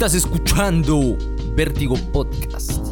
Estás 0.00 0.14
escuchando 0.14 1.18
Vértigo 1.54 1.94
Podcast, 2.10 2.86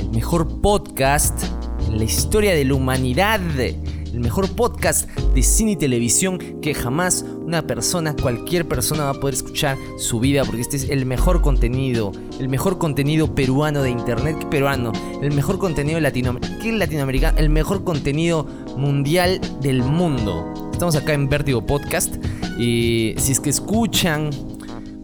el 0.00 0.08
mejor 0.12 0.62
podcast 0.62 1.44
en 1.86 1.98
la 1.98 2.04
historia 2.04 2.54
de 2.54 2.64
la 2.64 2.72
humanidad, 2.72 3.38
el 3.60 4.18
mejor 4.18 4.48
podcast 4.56 5.10
de 5.34 5.42
cine 5.42 5.72
y 5.72 5.76
televisión 5.76 6.38
que 6.62 6.72
jamás 6.72 7.22
una 7.44 7.66
persona, 7.66 8.16
cualquier 8.16 8.66
persona 8.66 9.04
va 9.04 9.10
a 9.10 9.20
poder 9.20 9.34
escuchar 9.34 9.76
su 9.98 10.20
vida, 10.20 10.42
porque 10.46 10.62
este 10.62 10.78
es 10.78 10.88
el 10.88 11.04
mejor 11.04 11.42
contenido, 11.42 12.12
el 12.40 12.48
mejor 12.48 12.78
contenido 12.78 13.34
peruano 13.34 13.82
de 13.82 13.90
internet, 13.90 14.38
¿qué 14.40 14.46
peruano, 14.46 14.92
el 15.20 15.34
mejor 15.34 15.58
contenido 15.58 16.00
latinoamericano, 16.00 16.62
¿qué 16.62 16.72
latinoamericano? 16.72 17.36
El 17.36 17.50
mejor 17.50 17.84
contenido 17.84 18.46
mundial 18.74 19.38
del 19.60 19.82
mundo. 19.82 20.70
Estamos 20.72 20.96
acá 20.96 21.12
en 21.12 21.28
Vértigo 21.28 21.66
Podcast 21.66 22.16
y 22.58 23.12
si 23.18 23.32
es 23.32 23.38
que 23.38 23.50
escuchan 23.50 24.30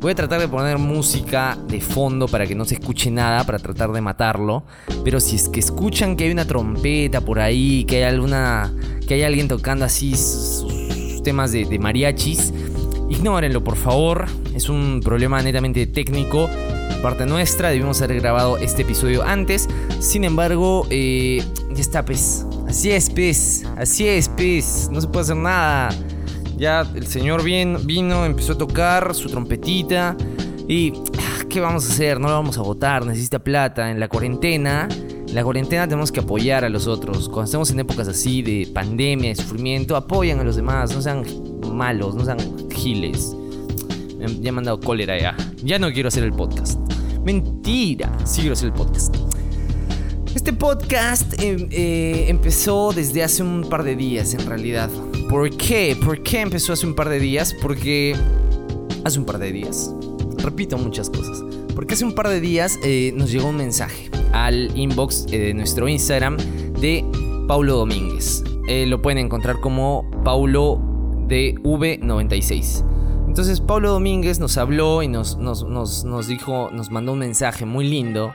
Voy 0.05 0.13
a 0.13 0.15
tratar 0.15 0.39
de 0.39 0.49
poner 0.49 0.77
música 0.77 1.57
de 1.67 1.81
fondo 1.81 2.29
para 2.29 2.47
que 2.47 2.55
no 2.55 2.67
se 2.67 2.75
escuche 2.75 3.11
nada, 3.11 3.43
para 3.45 3.59
tratar 3.59 3.91
de 3.91 4.03
matarlo. 4.03 4.63
Pero 5.03 5.19
si 5.19 5.37
es 5.37 5.49
que 5.49 5.61
escuchan 5.61 6.15
que 6.15 6.25
hay 6.25 6.31
una 6.31 6.45
trompeta 6.45 7.23
por 7.23 7.41
ahí, 7.41 7.87
que 7.87 7.97
hay 7.97 8.03
alguna. 8.03 8.71
que 9.09 9.15
hay 9.15 9.23
alguien 9.23 9.49
tocando 9.49 9.87
así 9.87 10.15
sus 10.15 11.23
temas 11.23 11.53
de, 11.53 11.79
mariachis, 11.79 12.53
ignórenlo 13.09 13.65
por 13.65 13.77
favor. 13.77 14.27
Es 14.55 14.69
un 14.69 15.01
problema 15.03 15.41
netamente 15.41 15.87
técnico. 15.87 16.51
Parte 17.03 17.25
nuestra, 17.25 17.71
debimos 17.71 18.03
haber 18.03 18.21
grabado 18.21 18.59
este 18.59 18.83
episodio 18.83 19.23
antes. 19.23 19.71
Sin 20.01 20.25
embargo, 20.25 20.87
eh, 20.91 21.43
ya 21.71 21.81
está, 21.81 22.05
pez. 22.05 22.45
Así 22.69 22.91
es, 22.91 23.09
pez. 23.09 23.65
Así 23.79 24.07
es, 24.07 24.29
pez. 24.29 24.91
No 24.93 25.01
se 25.01 25.09
puede 25.09 25.23
hacer 25.23 25.37
nada. 25.37 25.89
Ya 26.57 26.87
el 26.95 27.07
señor 27.07 27.43
bien, 27.43 27.79
vino, 27.85 28.25
empezó 28.25 28.53
a 28.53 28.59
tocar 28.59 29.15
su 29.15 29.29
trompetita 29.29 30.17
y 30.69 30.93
ah, 31.19 31.45
¿qué 31.49 31.61
vamos 31.61 31.89
a 31.89 31.93
hacer? 31.93 32.21
No 32.21 32.29
lo 32.29 32.35
vamos 32.35 32.59
a 32.59 32.63
votar, 32.63 33.05
necesita 33.05 33.39
plata. 33.39 33.91
En 33.91 33.99
la 33.99 34.09
cuarentena, 34.09 34.89
en 34.91 35.35
la 35.35 35.43
cuarentena 35.43 35.89
tenemos 35.89 36.13
que 36.13 36.21
apoyar 36.21 36.65
a 36.65 36.69
los 36.69 36.87
otros. 36.87 37.29
Cuando 37.29 37.45
estamos 37.45 37.71
en 37.71 37.81
épocas 37.81 38.09
así 38.09 38.43
de 38.43 38.69
pandemia, 38.73 39.31
de 39.31 39.37
sufrimiento, 39.37 39.97
apoyan 39.97 40.41
a 40.41 40.45
los 40.45 40.57
demás, 40.57 40.95
no 40.95 41.03
sean 41.03 41.25
malos, 41.73 42.15
no 42.15 42.25
sean 42.25 42.39
giles. 42.71 43.37
Ya 44.41 44.53
me 44.53 44.59
han 44.59 44.65
dado 44.65 44.81
cólera 44.81 45.19
ya. 45.19 45.37
Ya 45.63 45.79
no 45.79 45.93
quiero 45.93 46.09
hacer 46.09 46.25
el 46.25 46.33
podcast. 46.33 46.79
Mentira, 47.25 48.11
sí 48.25 48.41
quiero 48.41 48.55
hacer 48.55 48.69
el 48.69 48.75
podcast. 48.75 49.15
Este 50.35 50.53
podcast 50.53 51.41
eh, 51.41 51.69
eh, 51.71 52.25
empezó 52.27 52.93
desde 52.93 53.23
hace 53.23 53.45
un 53.45 53.69
par 53.71 53.85
de 53.85 53.95
días 53.95 54.35
en 54.35 54.45
realidad. 54.45 54.91
¿Por 55.31 55.49
qué? 55.57 55.97
¿Por 56.05 56.25
qué 56.25 56.41
empezó 56.41 56.73
hace 56.73 56.85
un 56.87 56.97
par 56.97 57.09
de 57.09 57.21
días? 57.21 57.55
Porque 57.63 58.17
hace 59.05 59.21
un 59.21 59.25
par 59.25 59.39
de 59.39 59.53
días. 59.53 59.95
Repito 60.39 60.77
muchas 60.77 61.09
cosas. 61.09 61.41
Porque 61.77 61.95
hace 61.95 62.05
un 62.05 62.17
par 62.17 62.29
de 62.29 62.41
días 62.41 62.81
eh, 62.83 63.13
nos 63.15 63.31
llegó 63.31 63.51
un 63.51 63.57
mensaje 63.59 64.11
al 64.33 64.77
inbox 64.77 65.27
de 65.27 65.55
nuestro 65.55 65.89
Instagram 65.89 66.37
de 66.81 67.05
Paulo 67.47 67.77
Domínguez. 67.77 68.43
lo 68.69 69.01
pueden 69.01 69.19
encontrar 69.19 69.61
como 69.61 70.11
Paulo 70.25 70.81
de 71.29 71.55
V96. 71.63 72.85
Entonces 73.29 73.61
Paulo 73.61 73.93
Domínguez 73.93 74.41
nos 74.41 74.59
habló 74.59 75.05
y 75.05 75.09
nos, 75.09 75.39
nos, 75.39 75.65
nos 76.05 76.27
dijo, 76.27 76.71
nos 76.73 76.91
mandó 76.91 77.13
un 77.13 77.21
mensaje 77.21 77.65
muy 77.65 77.87
lindo 77.89 78.35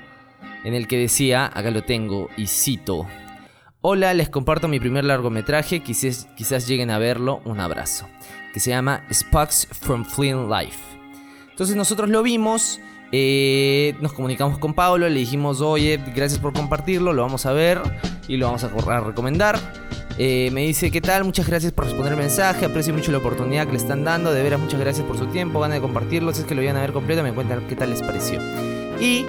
en 0.70 0.76
el 0.76 0.88
que 0.88 0.98
decía, 0.98 1.46
acá 1.46 1.72
lo 1.72 1.84
tengo, 1.84 2.30
y 2.38 2.48
cito, 2.48 3.06
Hola, 3.82 4.14
les 4.14 4.28
comparto 4.28 4.68
mi 4.68 4.80
primer 4.80 5.06
largometraje, 5.06 5.80
quizás, 5.80 6.68
lleguen 6.68 6.92
a 6.92 7.00
verlo, 7.00 7.42
un 7.46 7.60
abrazo, 7.60 8.08
que 8.54 8.60
se 8.60 8.72
llama 8.72 9.06
Sparks 9.10 9.70
from 9.72 10.04
Flint 10.04 10.50
Life. 10.50 10.78
Entonces 11.50 11.76
nosotros 11.76 12.10
lo 12.10 12.22
vimos, 12.22 12.82
eh, 13.14 13.96
nos 14.02 14.14
comunicamos 14.14 14.60
con 14.60 14.74
Pablo, 14.74 15.08
le 15.08 15.20
dijimos, 15.20 15.62
oye, 15.62 15.98
gracias 16.14 16.40
por 16.40 16.52
compartirlo, 16.52 17.14
lo 17.14 17.22
vamos 17.22 17.46
a 17.46 17.54
ver 17.54 17.82
y 18.28 18.36
lo 18.36 18.48
vamos 18.48 18.66
a, 18.66 19.00
recomendar. 19.00 19.58
Eh, 20.18 20.50
me 20.52 20.68
dice, 20.68 20.92
¿qué 20.92 21.00
tal? 21.00 21.24
Muchas 21.24 21.48
gracias 21.48 21.72
por 21.72 21.86
responder 21.86 22.12
el 22.14 22.20
mensaje, 22.20 22.66
aprecio 22.66 22.94
mucho 22.94 23.14
la 23.14 23.20
oportunidad 23.20 23.66
que 23.66 23.72
le 23.72 23.78
están 23.78 24.04
dando, 24.04 24.34
de 24.34 24.44
veras 24.44 24.60
muchas 24.60 24.82
gracias 24.82 25.08
por 25.08 25.18
su 25.18 25.28
tiempo, 25.28 25.62
ganas 25.62 25.78
de 25.78 25.82
compartirlo, 25.82 26.34
si 26.34 26.42
es 26.42 26.46
que 26.46 26.54
lo 26.54 26.62
iban 26.62 26.76
a 26.76 26.82
ver 26.82 26.92
completo, 26.92 27.24
me 27.24 27.34
cuentan 27.34 27.66
qué 27.68 27.78
tal 27.78 27.90
les 27.92 28.02
pareció. 28.02 28.42
Y 29.00 29.26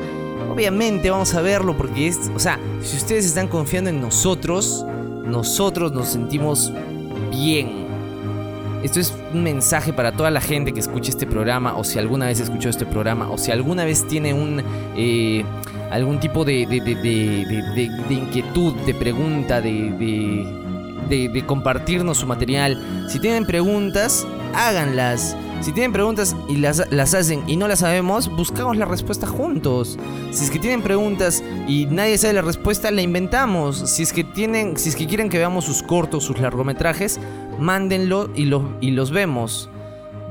Obviamente 0.50 1.10
vamos 1.10 1.34
a 1.34 1.40
verlo 1.42 1.76
porque 1.76 2.08
es, 2.08 2.30
o 2.34 2.38
sea, 2.38 2.58
si 2.82 2.96
ustedes 2.96 3.24
están 3.24 3.48
confiando 3.48 3.88
en 3.88 4.00
nosotros, 4.00 4.84
nosotros 5.24 5.92
nos 5.92 6.08
sentimos 6.08 6.72
bien. 7.30 7.88
Esto 8.82 8.98
es 8.98 9.14
un 9.32 9.42
mensaje 9.42 9.92
para 9.92 10.12
toda 10.12 10.30
la 10.30 10.40
gente 10.40 10.72
que 10.72 10.80
escuche 10.80 11.10
este 11.10 11.26
programa, 11.26 11.76
o 11.76 11.84
si 11.84 11.98
alguna 11.98 12.26
vez 12.26 12.40
escuchó 12.40 12.68
este 12.68 12.86
programa, 12.86 13.30
o 13.30 13.38
si 13.38 13.50
alguna 13.50 13.84
vez 13.84 14.06
tiene 14.08 14.32
un 14.32 14.62
eh, 14.96 15.44
algún 15.90 16.20
tipo 16.20 16.44
de, 16.44 16.66
de, 16.66 16.80
de, 16.80 18.14
inquietud, 18.14 18.74
de 18.86 18.94
pregunta, 18.94 19.60
de, 19.60 21.44
compartirnos 21.46 22.18
su 22.18 22.26
material. 22.26 23.06
Si 23.08 23.18
tienen 23.18 23.44
preguntas, 23.44 24.26
háganlas. 24.54 25.36
Si 25.60 25.72
tienen 25.72 25.92
preguntas 25.92 26.34
y 26.48 26.56
las, 26.56 26.90
las, 26.90 27.12
hacen 27.12 27.42
y 27.46 27.56
no 27.56 27.68
las 27.68 27.80
sabemos, 27.80 28.34
buscamos 28.34 28.78
la 28.78 28.86
respuesta 28.86 29.26
juntos. 29.26 29.98
Si 30.30 30.44
es 30.44 30.50
que 30.50 30.58
tienen 30.58 30.80
preguntas 30.80 31.44
y 31.68 31.84
nadie 31.84 32.16
sabe 32.16 32.32
la 32.32 32.40
respuesta, 32.40 32.90
la 32.90 33.02
inventamos. 33.02 33.76
Si 33.76 34.02
es 34.02 34.14
que 34.14 34.24
tienen, 34.24 34.78
si 34.78 34.88
es 34.88 34.96
que 34.96 35.06
quieren 35.06 35.28
que 35.28 35.36
veamos 35.36 35.66
sus 35.66 35.82
cortos, 35.82 36.24
sus 36.24 36.40
largometrajes, 36.40 37.20
mándenlo 37.58 38.30
y, 38.34 38.50
y 38.80 38.90
los 38.92 39.10
vemos. 39.10 39.68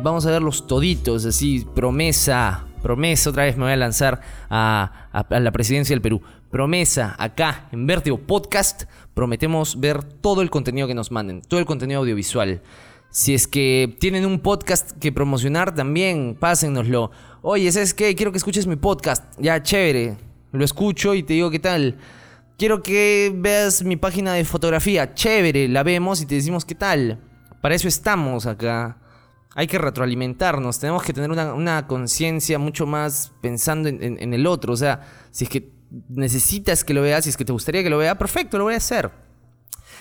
Vamos 0.01 0.25
a 0.25 0.31
verlos 0.31 0.65
toditos, 0.65 1.25
así, 1.25 1.63
promesa, 1.75 2.65
promesa, 2.81 3.29
otra 3.29 3.43
vez 3.43 3.55
me 3.55 3.65
voy 3.65 3.73
a 3.73 3.77
lanzar 3.77 4.21
a, 4.49 5.09
a 5.11 5.39
la 5.39 5.51
presidencia 5.51 5.93
del 5.93 6.01
Perú. 6.01 6.23
Promesa, 6.49 7.15
acá 7.19 7.67
en 7.71 7.85
Vértigo 7.85 8.17
Podcast, 8.17 8.85
prometemos 9.13 9.79
ver 9.79 10.03
todo 10.03 10.41
el 10.41 10.49
contenido 10.49 10.87
que 10.87 10.95
nos 10.95 11.11
manden, 11.11 11.43
todo 11.43 11.59
el 11.59 11.67
contenido 11.67 11.99
audiovisual. 11.99 12.63
Si 13.11 13.33
es 13.33 13.47
que 13.47 13.97
tienen 13.99 14.25
un 14.25 14.39
podcast 14.39 14.91
que 14.99 15.11
promocionar, 15.11 15.73
también 15.73 16.37
pásennoslo. 16.39 17.09
Oye, 17.41 17.71
¿sabes 17.71 17.95
qué? 17.95 18.13
Quiero 18.13 18.31
que 18.31 18.37
escuches 18.37 18.67
mi 18.67 18.75
podcast. 18.75 19.23
Ya, 19.39 19.63
chévere. 19.63 20.17
Lo 20.51 20.63
escucho 20.63 21.15
y 21.15 21.23
te 21.23 21.33
digo 21.33 21.49
qué 21.49 21.57
tal. 21.57 21.97
Quiero 22.57 22.83
que 22.83 23.33
veas 23.35 23.83
mi 23.83 23.95
página 23.95 24.33
de 24.33 24.45
fotografía. 24.45 25.15
Chévere, 25.15 25.67
la 25.67 25.81
vemos 25.81 26.21
y 26.21 26.27
te 26.27 26.35
decimos 26.35 26.65
qué 26.65 26.75
tal. 26.75 27.19
Para 27.61 27.73
eso 27.73 27.87
estamos 27.87 28.45
acá. 28.45 28.99
Hay 29.55 29.65
que 29.65 29.79
retroalimentarnos. 29.79 30.77
Tenemos 30.77 31.01
que 31.01 31.11
tener 31.11 31.31
una, 31.31 31.87
conciencia 31.87 32.59
mucho 32.59 32.85
más 32.85 33.31
pensando 33.41 33.89
en, 33.89 34.03
en 34.19 34.33
el 34.35 34.45
otro. 34.45 34.73
O 34.73 34.77
sea, 34.77 35.01
si 35.31 35.45
es 35.45 35.49
que 35.49 35.71
necesitas 36.09 36.83
que 36.83 36.93
lo 36.93 37.01
veas, 37.01 37.23
si 37.23 37.31
es 37.31 37.37
que 37.37 37.45
te 37.45 37.53
gustaría 37.53 37.81
que 37.81 37.89
lo 37.89 37.97
vea, 37.97 38.19
perfecto, 38.19 38.59
lo 38.59 38.65
voy 38.65 38.75
a 38.75 38.77
hacer. 38.77 39.09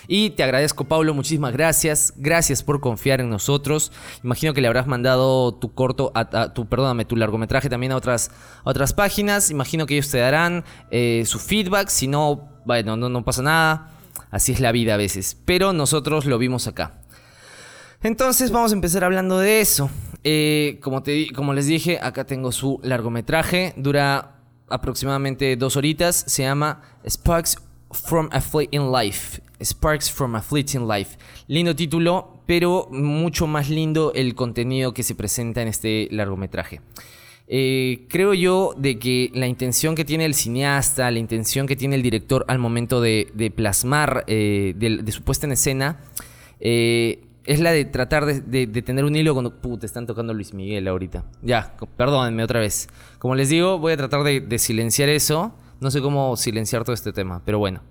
Y 0.07 0.31
te 0.31 0.43
agradezco, 0.43 0.85
Pablo, 0.85 1.13
muchísimas 1.13 1.53
gracias. 1.53 2.13
Gracias 2.17 2.63
por 2.63 2.79
confiar 2.79 3.21
en 3.21 3.29
nosotros. 3.29 3.91
Imagino 4.23 4.53
que 4.53 4.61
le 4.61 4.67
habrás 4.67 4.87
mandado 4.87 5.53
tu 5.53 5.73
corto, 5.73 6.11
a, 6.15 6.53
tu, 6.53 6.67
perdóname, 6.67 7.05
tu 7.05 7.15
largometraje 7.15 7.69
también 7.69 7.91
a 7.91 7.95
otras, 7.95 8.31
otras 8.63 8.93
páginas. 8.93 9.51
Imagino 9.51 9.85
que 9.85 9.95
ellos 9.95 10.09
te 10.09 10.19
darán 10.19 10.63
eh, 10.91 11.23
su 11.25 11.39
feedback. 11.39 11.89
Si 11.89 12.07
no, 12.07 12.49
bueno, 12.65 12.97
no, 12.97 13.09
no 13.09 13.23
pasa 13.23 13.41
nada. 13.41 13.91
Así 14.31 14.51
es 14.51 14.59
la 14.59 14.71
vida 14.71 14.93
a 14.93 14.97
veces. 14.97 15.37
Pero 15.45 15.73
nosotros 15.73 16.25
lo 16.25 16.37
vimos 16.37 16.67
acá. 16.67 16.99
Entonces 18.01 18.51
vamos 18.51 18.71
a 18.71 18.75
empezar 18.75 19.03
hablando 19.03 19.39
de 19.39 19.59
eso. 19.59 19.89
Eh, 20.23 20.79
como, 20.81 21.53
les 21.53 21.67
dije, 21.67 21.99
acá 22.01 22.25
tengo 22.25 22.51
su 22.51 22.79
largometraje. 22.83 23.73
Dura 23.75 24.35
aproximadamente 24.69 25.55
dos 25.55 25.75
horitas. 25.75 26.23
Se 26.27 26.43
llama 26.43 26.81
Sparks 27.07 27.57
from 27.91 28.29
a 28.31 28.41
in 28.71 28.91
Life. 28.91 29.41
Sparks 29.61 30.11
from 30.11 30.35
a 30.35 30.41
Fleeting 30.41 30.87
Life. 30.87 31.17
Lindo 31.47 31.75
título, 31.75 32.41
pero 32.45 32.87
mucho 32.91 33.47
más 33.47 33.69
lindo 33.69 34.11
el 34.13 34.35
contenido 34.35 34.93
que 34.93 35.03
se 35.03 35.15
presenta 35.15 35.61
en 35.61 35.67
este 35.67 36.07
largometraje. 36.11 36.81
Eh, 37.51 38.05
creo 38.09 38.35
yo 38.35 38.75
de 38.77 38.99
que 38.99 39.31
la 39.33 39.47
intención 39.47 39.95
que 39.95 40.05
tiene 40.05 40.25
el 40.25 40.35
cineasta, 40.35 41.09
la 41.09 41.17
intención 41.17 41.65
que 41.65 41.75
tiene 41.75 41.95
el 41.95 42.03
director 42.03 42.45
al 42.47 42.59
momento 42.59 43.01
de, 43.01 43.53
plasmar, 43.55 44.23
eh, 44.27 44.73
de, 44.77 45.11
su 45.11 45.23
puesta 45.23 45.47
en 45.47 45.53
escena, 45.53 45.99
eh, 46.59 47.25
es 47.45 47.59
la 47.59 47.71
de 47.71 47.85
tratar 47.85 48.25
de, 48.25 48.67
tener 48.83 49.03
un 49.03 49.15
hilo 49.15 49.33
cuando... 49.33 49.59
Puta, 49.59 49.87
están 49.87 50.05
tocando 50.05 50.33
Luis 50.33 50.53
Miguel 50.53 50.87
ahorita. 50.87 51.25
Ya, 51.41 51.75
perdónenme 51.97 52.43
otra 52.43 52.59
vez. 52.59 52.87
Como 53.17 53.33
les 53.33 53.49
digo, 53.49 53.79
voy 53.79 53.93
a 53.93 53.97
tratar 53.97 54.23
de 54.23 54.59
silenciar 54.59 55.09
eso. 55.09 55.51
No 55.79 55.89
sé 55.89 56.01
cómo 56.01 56.37
silenciar 56.37 56.83
todo 56.83 56.93
este 56.93 57.11
tema, 57.13 57.41
pero 57.43 57.57
bueno. 57.57 57.81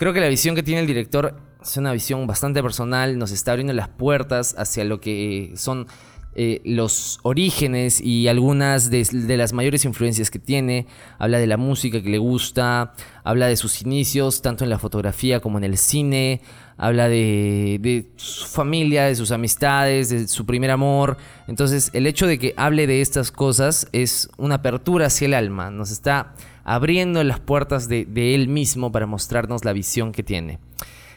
Creo 0.00 0.14
que 0.14 0.20
la 0.20 0.28
visión 0.28 0.54
que 0.54 0.62
tiene 0.62 0.80
el 0.80 0.86
director 0.86 1.34
es 1.60 1.76
una 1.76 1.92
visión 1.92 2.26
bastante 2.26 2.62
personal, 2.62 3.18
nos 3.18 3.32
está 3.32 3.50
abriendo 3.50 3.74
las 3.74 3.88
puertas 3.88 4.54
hacia 4.56 4.82
lo 4.82 4.98
que 4.98 5.52
son 5.56 5.88
eh, 6.34 6.62
los 6.64 7.20
orígenes 7.22 8.00
y 8.00 8.26
algunas 8.26 8.88
de, 8.88 9.04
las 9.36 9.52
mayores 9.52 9.84
influencias 9.84 10.30
que 10.30 10.38
tiene. 10.38 10.86
Habla 11.18 11.38
de 11.38 11.46
la 11.46 11.58
música 11.58 12.02
que 12.02 12.08
le 12.08 12.16
gusta, 12.16 12.94
habla 13.24 13.48
de 13.48 13.56
sus 13.58 13.82
inicios, 13.82 14.40
tanto 14.40 14.64
en 14.64 14.70
la 14.70 14.78
fotografía 14.78 15.40
como 15.40 15.58
en 15.58 15.64
el 15.64 15.76
cine. 15.76 16.40
Habla 16.78 17.10
de, 17.10 18.08
su 18.16 18.46
familia, 18.46 19.04
de 19.04 19.16
sus 19.16 19.32
amistades, 19.32 20.08
de 20.08 20.28
su 20.28 20.46
primer 20.46 20.70
amor. 20.70 21.18
Entonces, 21.46 21.90
el 21.92 22.06
hecho 22.06 22.26
de 22.26 22.38
que 22.38 22.54
hable 22.56 22.86
de 22.86 23.02
estas 23.02 23.30
cosas 23.30 23.86
es 23.92 24.30
una 24.38 24.54
apertura 24.54 25.08
hacia 25.08 25.26
el 25.26 25.34
alma. 25.34 25.70
Nos 25.70 25.90
está 25.90 26.32
abriendo 26.70 27.24
las 27.24 27.40
puertas 27.40 27.88
de, 27.88 28.06
él 28.14 28.46
mismo 28.46 28.92
para 28.92 29.04
mostrarnos 29.04 29.64
la 29.64 29.72
visión 29.72 30.12
que 30.12 30.22
tiene. 30.22 30.60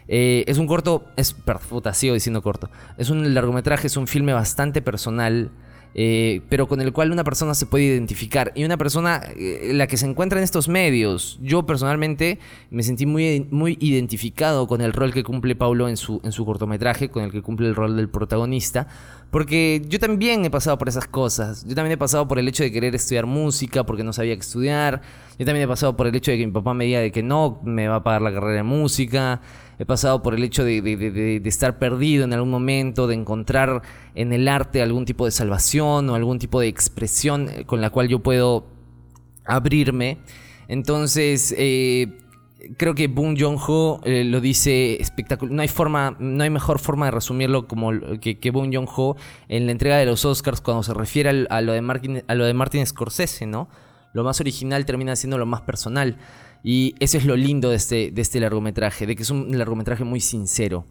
Eh, 0.07 0.43
es 0.47 0.57
un 0.57 0.65
corto, 0.65 1.05
es, 1.15 1.35
puta, 1.69 1.93
sigo 1.93 2.15
diciendo 2.15 2.41
corto. 2.41 2.71
Es 2.97 3.11
un 3.11 3.35
largometraje, 3.35 3.85
es 3.85 3.95
un 3.95 4.07
filme 4.07 4.33
bastante 4.33 4.81
personal. 4.81 5.51
Eh, 5.95 6.41
pero 6.49 6.67
con 6.67 6.81
el 6.81 6.91
cual 6.91 7.11
una 7.11 7.23
persona 7.23 7.53
se 7.53 7.65
puede 7.65 7.85
identificar. 7.85 8.51
Y 8.55 8.63
una 8.63 8.77
persona, 8.77 9.21
eh, 9.35 9.71
la 9.73 9.87
que 9.87 9.97
se 9.97 10.05
encuentra 10.05 10.39
en 10.39 10.43
estos 10.43 10.67
medios. 10.67 11.39
Yo 11.41 11.65
personalmente 11.65 12.39
me 12.71 12.83
sentí 12.83 13.05
muy, 13.05 13.47
muy 13.51 13.77
identificado 13.79 14.67
con 14.67 14.81
el 14.81 14.93
rol 14.93 15.13
que 15.13 15.23
cumple 15.23 15.55
Paulo 15.55 15.87
en 15.87 15.97
su, 15.97 16.19
en 16.23 16.31
su 16.31 16.45
cortometraje, 16.45 17.09
con 17.09 17.23
el 17.23 17.31
que 17.31 17.41
cumple 17.41 17.67
el 17.67 17.75
rol 17.75 17.95
del 17.95 18.09
protagonista. 18.09 18.87
Porque 19.29 19.81
yo 19.87 19.99
también 19.99 20.45
he 20.45 20.51
pasado 20.51 20.77
por 20.77 20.89
esas 20.89 21.07
cosas. 21.07 21.65
Yo 21.65 21.75
también 21.75 21.93
he 21.93 21.97
pasado 21.97 22.27
por 22.27 22.39
el 22.39 22.47
hecho 22.47 22.63
de 22.63 22.71
querer 22.71 22.93
estudiar 22.95 23.25
música 23.25 23.83
porque 23.83 24.03
no 24.03 24.13
sabía 24.13 24.35
qué 24.35 24.41
estudiar. 24.41 25.01
Yo 25.39 25.45
también 25.45 25.65
he 25.65 25.67
pasado 25.67 25.97
por 25.97 26.07
el 26.07 26.15
hecho 26.15 26.31
de 26.31 26.37
que 26.37 26.45
mi 26.45 26.51
papá 26.51 26.73
me 26.73 26.85
diga 26.85 26.99
de 26.99 27.11
que 27.11 27.23
no 27.23 27.59
me 27.63 27.87
va 27.87 27.97
a 27.97 28.03
pagar 28.03 28.21
la 28.21 28.31
carrera 28.31 28.57
de 28.57 28.63
música 28.63 29.41
he 29.79 29.85
pasado 29.85 30.21
por 30.21 30.33
el 30.33 30.43
hecho 30.43 30.63
de, 30.63 31.41
estar 31.45 31.79
perdido 31.79 32.23
en 32.23 32.33
algún 32.33 32.49
momento, 32.49 33.07
de 33.07 33.15
encontrar 33.15 33.81
en 34.15 34.33
el 34.33 34.47
arte 34.47 34.81
algún 34.81 35.05
tipo 35.05 35.25
de 35.25 35.31
salvación 35.31 36.09
o 36.09 36.15
algún 36.15 36.39
tipo 36.39 36.59
de 36.59 36.67
expresión 36.67 37.49
eh, 37.49 37.65
con 37.65 37.81
la 37.81 37.89
cual 37.89 38.07
yo 38.07 38.19
puedo 38.19 38.65
abrirme. 39.45 40.19
Entonces, 40.67 41.53
eh, 41.57 42.17
creo 42.77 42.95
que 42.95 43.07
Boon 43.07 43.37
Jong-ho 43.37 44.01
eh, 44.03 44.23
lo 44.23 44.39
dice 44.41 45.01
espectacular. 45.01 45.53
No 45.53 45.61
hay 45.61 45.67
forma, 45.67 46.15
no 46.19 46.43
hay 46.43 46.49
mejor 46.49 46.79
forma 46.79 47.05
de 47.05 47.11
resumirlo 47.11 47.67
como 47.67 47.91
que, 48.21 48.39
que 48.39 48.51
Boon 48.51 48.73
Jong-ho 48.73 49.17
en 49.49 49.65
la 49.65 49.71
entrega 49.71 49.97
de 49.97 50.05
los 50.05 50.25
Oscars 50.25 50.61
cuando 50.61 50.83
se 50.83 50.93
refiere 50.93 51.47
a, 51.49 51.61
lo 51.61 51.73
de 51.73 51.81
Martin, 51.81 52.23
a 52.27 52.35
lo 52.35 52.45
de 52.45 52.53
Martin 52.53 52.85
Scorsese, 52.85 53.45
¿no? 53.45 53.69
Lo 54.13 54.23
más 54.23 54.39
original 54.39 54.85
termina 54.85 55.15
siendo 55.15 55.37
lo 55.37 55.45
más 55.45 55.61
personal. 55.61 56.17
Y 56.63 56.95
eso 56.99 57.17
es 57.17 57.25
lo 57.25 57.35
lindo 57.35 57.69
de 57.69 57.75
este, 57.75 58.11
de 58.11 58.21
este 58.21 58.39
largometraje, 58.39 59.05
de 59.05 59.15
que 59.15 59.23
es 59.23 59.29
un 59.29 59.57
largometraje 59.57 60.05
muy 60.05 60.21
sincero. 60.21 60.85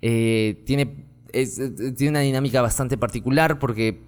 Eh, 0.00 0.62
tiene, 0.64 1.04
tiene 1.32 2.08
una 2.08 2.20
dinámica 2.20 2.62
bastante 2.62 2.96
particular 2.96 3.58
porque 3.58 4.00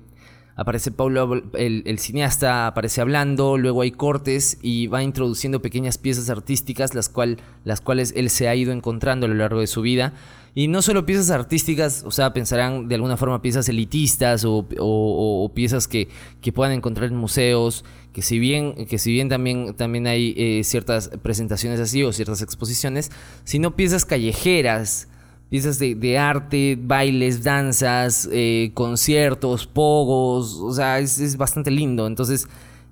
aparece 0.56 0.91
Paulo, 0.93 1.43
el, 1.55 1.99
cineasta 1.99 2.67
aparece 2.67 3.01
hablando, 3.01 3.59
luego 3.59 3.83
hay 3.83 3.91
cortes 3.91 4.59
y 4.62 4.87
va 4.87 5.03
introduciendo 5.03 5.61
pequeñas 5.61 5.99
piezas 5.99 6.31
artísticas, 6.31 6.95
las, 6.95 7.09
cual, 7.09 7.39
las 7.65 7.81
cuales 7.81 8.12
él 8.17 8.31
se 8.31 8.49
ha 8.49 8.55
ido 8.55 8.73
encontrando 8.73 9.27
a 9.27 9.29
lo 9.29 9.35
largo 9.35 9.61
de 9.61 9.67
su 9.67 9.83
vida. 9.83 10.12
Y 10.56 10.69
no 10.69 10.83
solo 10.83 11.05
piezas 11.05 11.31
artísticas, 11.31 12.05
o 12.06 12.12
sea, 12.12 12.33
pensarán 12.33 12.87
de 12.87 12.95
alguna 12.95 13.17
forma 13.17 13.43
piezas 13.43 13.69
elitistas 13.69 14.45
o, 14.47 15.51
piezas 15.53 15.89
que, 15.89 16.09
que, 16.41 16.53
puedan 16.53 16.73
encontrar 16.73 17.11
en 17.11 17.17
museos, 17.17 17.85
que 18.12 18.23
si 18.23 18.39
bien, 18.39 18.87
que 18.87 18.99
si 18.99 19.11
bien 19.11 19.29
también, 19.29 19.75
también 19.75 20.06
hay 20.06 20.33
eh, 20.37 20.62
ciertas 20.62 21.11
presentaciones 21.23 21.81
así 21.81 22.05
o 22.05 22.12
ciertas 22.12 22.41
exposiciones, 22.41 23.11
sino 23.43 23.75
piezas 23.75 24.05
callejeras, 24.05 25.09
piezas 25.51 25.81
de, 25.81 26.19
arte, 26.19 26.79
bailes, 26.81 27.43
danzas, 27.43 28.29
eh, 28.31 28.71
conciertos, 28.75 29.67
pogos, 29.67 30.61
o 30.61 30.73
sea, 30.73 31.01
es, 31.01 31.37
bastante 31.37 31.73
lindo. 31.73 32.06
Entonces, 32.06 32.47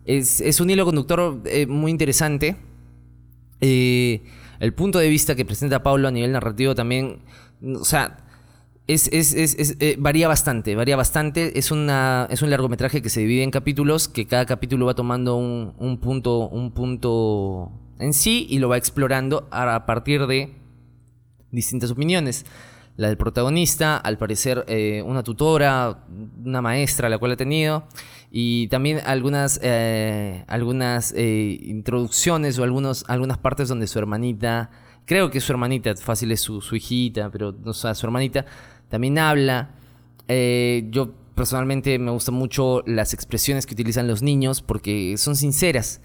es, 0.05 0.61
un 0.61 0.69
hilo 0.69 0.85
conductor 0.85 1.41
eh, 1.45 1.67
muy 1.69 1.93
interesante. 1.93 2.57
el 3.61 4.75
punto 4.75 4.99
de 4.99 5.09
vista 5.09 5.37
que 5.37 5.45
presenta 5.45 5.85
Pablo 5.85 6.09
a 6.09 6.11
nivel 6.11 6.33
narrativo 6.33 6.75
también 6.75 7.21
o 7.63 7.85
sea, 7.85 8.19
es, 8.87 9.09
eh, 9.13 9.97
varía 9.99 10.29
bastante, 10.29 10.75
varía 10.75 10.97
bastante. 10.97 11.59
Es, 11.59 11.71
un 11.71 11.87
largometraje 11.87 13.01
que 13.03 13.09
se 13.09 13.21
divide 13.21 13.43
en 13.43 13.51
capítulos, 13.51 14.09
que 14.09 14.27
cada 14.27 14.47
capítulo 14.47 14.87
va 14.87 14.95
tomando 14.95 15.37
un, 15.37 15.99
punto, 16.01 16.49
un 16.49 16.73
punto 16.73 17.73
en 17.99 18.13
sí 18.13 18.47
y 18.51 18.59
lo 18.59 18.69
va 18.69 18.77
explorando 18.77 19.49
a 19.51 19.87
partir 19.87 20.27
de 20.27 20.55
distintas 21.51 21.91
opiniones. 21.91 22.45
La 22.97 23.09
del 23.09 23.17
protagonista, 23.17 23.97
al 23.97 24.19
parecer 24.19 24.65
eh, 24.69 25.03
una 25.07 25.23
tutora, 25.23 26.05
una 26.45 26.61
maestra 26.61 27.09
la 27.09 27.17
cual 27.19 27.33
ha 27.33 27.37
tenido, 27.37 27.85
y 28.31 28.69
también 28.69 29.01
algunas, 29.07 29.59
eh, 29.63 30.45
algunas 30.47 31.15
introducciones 31.17 32.59
o 32.59 32.65
algunas 32.65 33.39
partes 33.39 33.69
donde 33.69 33.87
su 33.87 33.99
hermanita 33.99 34.71
creo 35.05 35.31
que 35.31 35.41
su 35.41 35.53
hermanita, 35.53 35.95
fácil 35.97 36.33
es 36.33 36.41
su, 36.41 36.61
hijita, 36.75 37.31
pero 37.31 37.53
no 37.53 37.73
sea, 37.73 37.95
su 37.95 38.07
hermanita 38.07 38.45
también 38.89 39.19
habla. 39.19 39.71
Eh, 40.29 40.89
yo 40.91 41.13
personalmente 41.35 41.99
me 41.99 42.11
gustan 42.11 42.35
mucho 42.35 42.83
las 42.87 43.15
expresiones 43.15 43.67
que 43.67 43.75
utilizan 43.75 44.07
los 44.07 44.23
niños 44.23 44.63
porque 44.63 45.17
son 45.17 45.37
sinceras. 45.37 46.01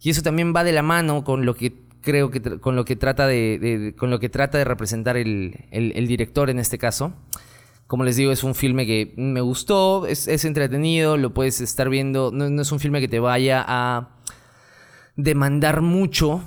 Y 0.00 0.10
eso 0.10 0.22
también 0.22 0.54
va 0.54 0.64
de 0.64 0.72
la 0.72 0.82
mano 0.82 1.24
con 1.24 1.44
lo 1.44 1.54
que 1.54 1.88
creo 2.00 2.30
que 2.30 2.40
con 2.60 2.76
lo 2.76 2.84
que 2.84 2.96
trata 2.96 3.26
de, 3.26 3.94
con 3.98 4.10
lo 4.10 4.20
que 4.20 4.28
trata 4.28 4.58
de 4.58 4.64
representar 4.64 5.16
el, 5.16 6.06
director 6.08 6.50
en 6.50 6.58
este 6.58 6.78
caso. 6.78 7.12
Como 7.86 8.04
les 8.04 8.16
digo, 8.16 8.32
es 8.32 8.44
un 8.44 8.54
filme 8.54 8.86
que 8.86 9.14
me 9.16 9.40
gustó, 9.40 10.06
es, 10.06 10.26
entretenido, 10.44 11.16
lo 11.16 11.32
puedes 11.32 11.60
estar 11.60 11.88
viendo. 11.88 12.30
no, 12.32 12.60
es 12.60 12.70
un 12.72 12.80
filme 12.80 13.00
que 13.00 13.08
te 13.08 13.18
vaya 13.18 13.64
a 13.66 14.10
demandar 15.16 15.80
mucho, 15.80 16.42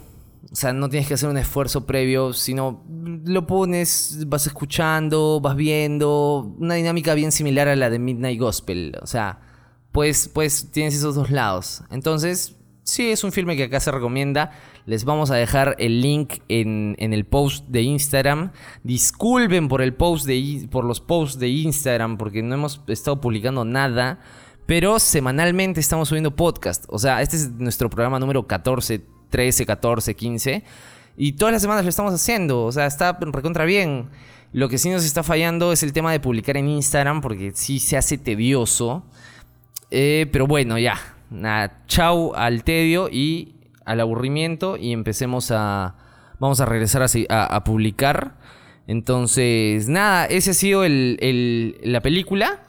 o 0.51 0.55
sea, 0.55 0.73
no 0.73 0.89
tienes 0.89 1.07
que 1.07 1.13
hacer 1.13 1.29
un 1.29 1.37
esfuerzo 1.37 1.85
previo, 1.85 2.33
sino 2.33 2.83
lo 3.23 3.47
pones, 3.47 4.25
vas 4.27 4.47
escuchando, 4.47 5.39
vas 5.39 5.55
viendo. 5.55 6.53
Una 6.59 6.75
dinámica 6.75 7.13
bien 7.13 7.31
similar 7.31 7.69
a 7.69 7.77
la 7.77 7.89
de 7.89 7.99
Midnight 7.99 8.37
Gospel. 8.37 8.97
O 9.01 9.07
sea, 9.07 9.39
pues, 9.93 10.27
pues 10.27 10.69
tienes 10.71 10.93
esos 10.93 11.15
dos 11.15 11.31
lados. 11.31 11.83
Entonces, 11.89 12.57
sí, 12.83 13.11
es 13.11 13.23
un 13.23 13.31
filme 13.31 13.55
que 13.55 13.63
acá 13.63 13.79
se 13.79 13.91
recomienda. 13.91 14.51
Les 14.85 15.05
vamos 15.05 15.31
a 15.31 15.35
dejar 15.35 15.77
el 15.79 16.01
link 16.01 16.39
en, 16.49 16.97
el 16.99 17.25
post 17.25 17.67
de 17.69 17.83
Instagram. 17.83 18.51
Disculpen 18.83 19.69
por 19.69 19.81
el 19.81 19.93
post 19.93 20.25
de 20.25 20.67
por 20.69 20.83
los 20.83 20.99
posts 20.99 21.39
de 21.39 21.47
Instagram, 21.47 22.17
porque 22.17 22.43
no 22.43 22.55
hemos 22.55 22.81
estado 22.87 23.21
publicando 23.21 23.63
nada. 23.63 24.19
Pero 24.65 24.99
semanalmente 24.99 25.79
estamos 25.79 26.09
subiendo 26.09 26.35
podcast. 26.35 26.83
O 26.89 26.99
sea, 26.99 27.21
este 27.21 27.37
es 27.37 27.51
nuestro 27.51 27.89
programa 27.89 28.19
número 28.19 28.45
14 28.45 29.20
13, 29.31 29.65
14, 29.65 30.15
15. 30.15 30.63
Y 31.17 31.33
todas 31.33 31.51
las 31.51 31.61
semanas 31.61 31.83
lo 31.83 31.89
estamos 31.89 32.13
haciendo. 32.13 32.63
O 32.63 32.71
sea, 32.71 32.85
está 32.85 33.17
recontra 33.19 33.65
bien. 33.65 34.09
Lo 34.53 34.69
que 34.69 34.77
sí 34.77 34.89
nos 34.89 35.03
está 35.03 35.23
fallando 35.23 35.71
es 35.71 35.81
el 35.81 35.93
tema 35.93 36.11
de 36.11 36.19
publicar 36.19 36.57
en 36.57 36.67
Instagram, 36.67 37.21
porque 37.21 37.51
sí 37.55 37.79
se 37.79 37.97
hace 37.97 38.17
tedioso. 38.17 39.03
Eh, 39.89 40.27
pero 40.31 40.45
bueno, 40.45 40.77
ya. 40.77 40.99
Nada, 41.29 41.83
chau 41.87 42.33
al 42.35 42.63
tedio 42.63 43.09
y 43.09 43.55
al 43.85 43.99
aburrimiento. 44.01 44.77
Y 44.77 44.91
empecemos 44.91 45.51
a. 45.51 45.95
Vamos 46.39 46.59
a 46.59 46.65
regresar 46.65 47.03
a, 47.29 47.63
publicar. 47.63 48.35
Entonces, 48.87 49.87
nada, 49.87 50.25
ese 50.25 50.51
ha 50.51 50.53
sido 50.53 50.83
el, 50.83 51.77
la 51.83 52.01
película. 52.01 52.63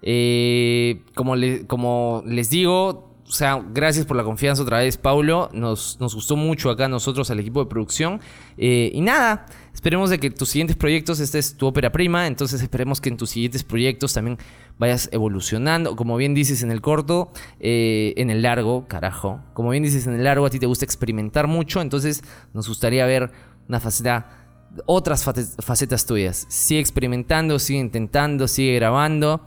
Eh, 0.00 1.02
como, 1.14 1.34
como 1.66 2.22
les 2.24 2.48
digo, 2.48 3.07
o 3.28 3.32
sea, 3.32 3.62
gracias 3.72 4.06
por 4.06 4.16
la 4.16 4.24
confianza 4.24 4.62
otra 4.62 4.78
vez, 4.78 4.96
Paulo. 4.96 5.50
Nos, 5.52 6.00
nos 6.00 6.14
gustó 6.14 6.34
mucho 6.34 6.70
acá 6.70 6.88
nosotros, 6.88 7.30
al 7.30 7.38
equipo 7.40 7.62
de 7.62 7.68
producción. 7.68 8.20
Eh, 8.56 8.90
y 8.94 9.02
nada, 9.02 9.44
esperemos 9.74 10.08
de 10.08 10.18
que 10.18 10.30
tus 10.30 10.48
siguientes 10.48 10.76
proyectos, 10.76 11.20
esta 11.20 11.38
es 11.38 11.54
tu 11.54 11.66
ópera 11.66 11.92
prima, 11.92 12.26
entonces 12.26 12.62
esperemos 12.62 13.02
que 13.02 13.10
en 13.10 13.18
tus 13.18 13.30
siguientes 13.30 13.64
proyectos 13.64 14.14
también 14.14 14.38
vayas 14.78 15.10
evolucionando. 15.12 15.94
Como 15.94 16.16
bien 16.16 16.32
dices 16.32 16.62
en 16.62 16.70
el 16.70 16.80
corto, 16.80 17.30
eh, 17.60 18.14
en 18.16 18.30
el 18.30 18.40
largo, 18.40 18.88
carajo. 18.88 19.42
Como 19.52 19.70
bien 19.70 19.82
dices 19.82 20.06
en 20.06 20.14
el 20.14 20.24
largo, 20.24 20.46
a 20.46 20.50
ti 20.50 20.58
te 20.58 20.66
gusta 20.66 20.86
experimentar 20.86 21.46
mucho, 21.48 21.82
entonces 21.82 22.22
nos 22.54 22.66
gustaría 22.66 23.04
ver 23.04 23.30
una 23.68 23.78
faceta 23.78 24.46
otras 24.86 25.24
facetas 25.24 26.06
tuyas. 26.06 26.46
Sigue 26.48 26.80
experimentando, 26.80 27.58
sigue 27.58 27.80
intentando, 27.80 28.48
sigue 28.48 28.74
grabando. 28.76 29.42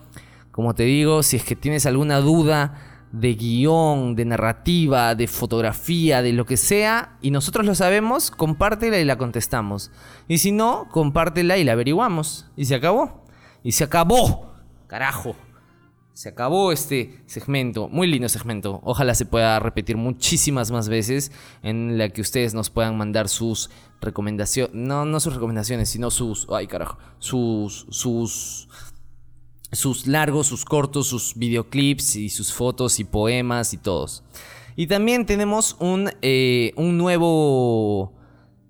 Como 0.51 0.75
te 0.75 0.83
digo, 0.83 1.23
si 1.23 1.37
es 1.37 1.43
que 1.43 1.55
tienes 1.55 1.85
alguna 1.85 2.19
duda 2.19 2.90
de 3.11 3.33
guion, 3.35 4.15
de 4.15 4.25
narrativa, 4.25 5.15
de 5.15 5.27
fotografía, 5.27 6.21
de 6.21 6.33
lo 6.33 6.45
que 6.45 6.57
sea, 6.57 7.17
y 7.21 7.31
nosotros 7.31 7.65
lo 7.65 7.75
sabemos, 7.75 8.31
compártela 8.31 8.99
y 8.99 9.05
la 9.05 9.17
contestamos. 9.17 9.91
Y 10.27 10.37
si 10.37 10.51
no, 10.51 10.87
compártela 10.91 11.57
y 11.57 11.63
la 11.63 11.73
averiguamos. 11.73 12.47
Y 12.55 12.65
se 12.65 12.75
acabó. 12.75 13.25
Y 13.63 13.73
se 13.73 13.83
acabó. 13.83 14.53
Carajo. 14.87 15.35
Se 16.13 16.29
acabó 16.29 16.71
este 16.71 17.23
segmento, 17.25 17.87
muy 17.87 18.05
lindo 18.05 18.27
segmento. 18.27 18.81
Ojalá 18.83 19.15
se 19.15 19.25
pueda 19.25 19.57
repetir 19.59 19.95
muchísimas 19.95 20.69
más 20.69 20.89
veces 20.89 21.31
en 21.63 21.97
la 21.97 22.09
que 22.09 22.21
ustedes 22.21 22.53
nos 22.53 22.69
puedan 22.69 22.97
mandar 22.97 23.29
sus 23.29 23.69
recomendaciones, 24.01 24.75
no, 24.75 25.05
no 25.05 25.19
sus 25.19 25.33
recomendaciones, 25.33 25.89
sino 25.89 26.11
sus, 26.11 26.47
ay 26.51 26.67
carajo, 26.67 26.97
sus, 27.19 27.87
sus 27.89 28.67
sus 29.71 30.07
largos, 30.07 30.47
sus 30.47 30.65
cortos, 30.65 31.07
sus 31.07 31.35
videoclips 31.35 32.15
y 32.15 32.29
sus 32.29 32.53
fotos 32.53 32.99
y 32.99 33.03
poemas 33.03 33.73
y 33.73 33.77
todos. 33.77 34.23
Y 34.75 34.87
también 34.87 35.25
tenemos 35.25 35.75
un, 35.79 36.11
eh, 36.21 36.73
un 36.75 36.97
nuevo... 36.97 38.13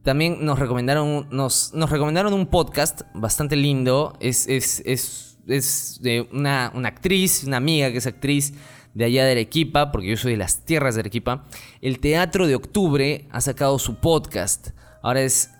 También 0.03 0.43
nos 0.43 0.58
recomendaron, 0.58 1.27
nos, 1.29 1.74
nos 1.75 1.89
recomendaron 1.91 2.34
un 2.34 2.48
podcast 2.48 3.01
bastante 3.13 3.55
lindo. 3.55 4.17
Es, 4.20 4.48
es, 4.48 4.81
es, 4.86 5.38
es 5.48 6.00
de 6.01 6.27
una, 6.31 6.72
una 6.74 6.88
actriz, 6.88 7.43
una 7.43 7.58
amiga 7.58 7.91
que 7.91 8.00
es 8.00 8.08
actriz 8.08 8.53
de 8.96 9.05
allá 9.05 9.25
de 9.25 9.31
Arequipa, 9.31 9.91
porque 9.91 10.08
yo 10.08 10.17
soy 10.17 10.31
de 10.31 10.38
las 10.38 10.65
tierras 10.65 10.96
de 10.96 11.01
Arequipa. 11.01 11.46
El 11.81 12.00
Teatro 12.00 12.48
de 12.48 12.55
Octubre 12.55 13.27
ha 13.31 13.41
sacado 13.41 13.77
su 13.77 13.96
podcast. 13.96 14.70
Ahora 15.03 15.22
es, 15.22 15.51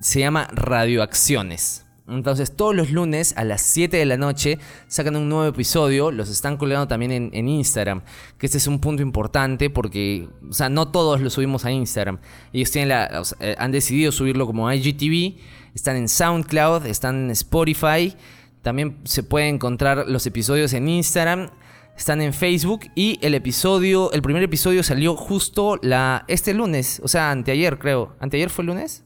se 0.00 0.20
llama 0.20 0.46
Radioacciones. 0.52 1.85
Entonces 2.08 2.54
todos 2.54 2.74
los 2.74 2.90
lunes 2.90 3.34
a 3.36 3.44
las 3.44 3.62
7 3.62 3.96
de 3.96 4.04
la 4.04 4.16
noche 4.16 4.58
sacan 4.86 5.16
un 5.16 5.28
nuevo 5.28 5.46
episodio, 5.46 6.12
los 6.12 6.28
están 6.30 6.56
colgando 6.56 6.86
también 6.86 7.30
en, 7.32 7.48
Instagram, 7.48 8.02
que 8.38 8.46
este 8.46 8.58
es 8.58 8.66
un 8.68 8.80
punto 8.80 9.02
importante 9.02 9.70
porque, 9.70 10.28
o 10.48 10.52
sea, 10.52 10.68
no 10.68 10.88
todos 10.88 11.20
lo 11.20 11.30
subimos 11.30 11.64
a 11.64 11.72
Instagram. 11.72 12.18
Ellos 12.52 12.70
tienen 12.70 12.90
la, 12.90 13.22
eh, 13.40 13.56
han 13.58 13.72
decidido 13.72 14.12
subirlo 14.12 14.46
como 14.46 14.70
IGTV, 14.72 15.40
están 15.74 15.96
en 15.96 16.08
SoundCloud, 16.08 16.86
están 16.86 17.24
en 17.24 17.30
Spotify, 17.32 18.14
también 18.62 18.98
se 19.04 19.22
pueden 19.22 19.56
encontrar 19.56 20.04
los 20.06 20.26
episodios 20.26 20.72
en 20.74 20.88
Instagram, 20.88 21.50
están 21.96 22.20
en 22.20 22.32
Facebook 22.32 22.82
y 22.94 23.18
el 23.22 23.34
episodio, 23.34 24.12
el 24.12 24.22
primer 24.22 24.42
episodio 24.42 24.82
salió 24.82 25.16
justo 25.16 25.78
la, 25.82 26.24
este 26.28 26.54
lunes, 26.54 27.00
o 27.02 27.08
sea, 27.08 27.30
anteayer 27.30 27.78
creo. 27.78 28.14
¿Anteayer 28.20 28.50
fue 28.50 28.62
el 28.62 28.66
lunes? 28.66 29.05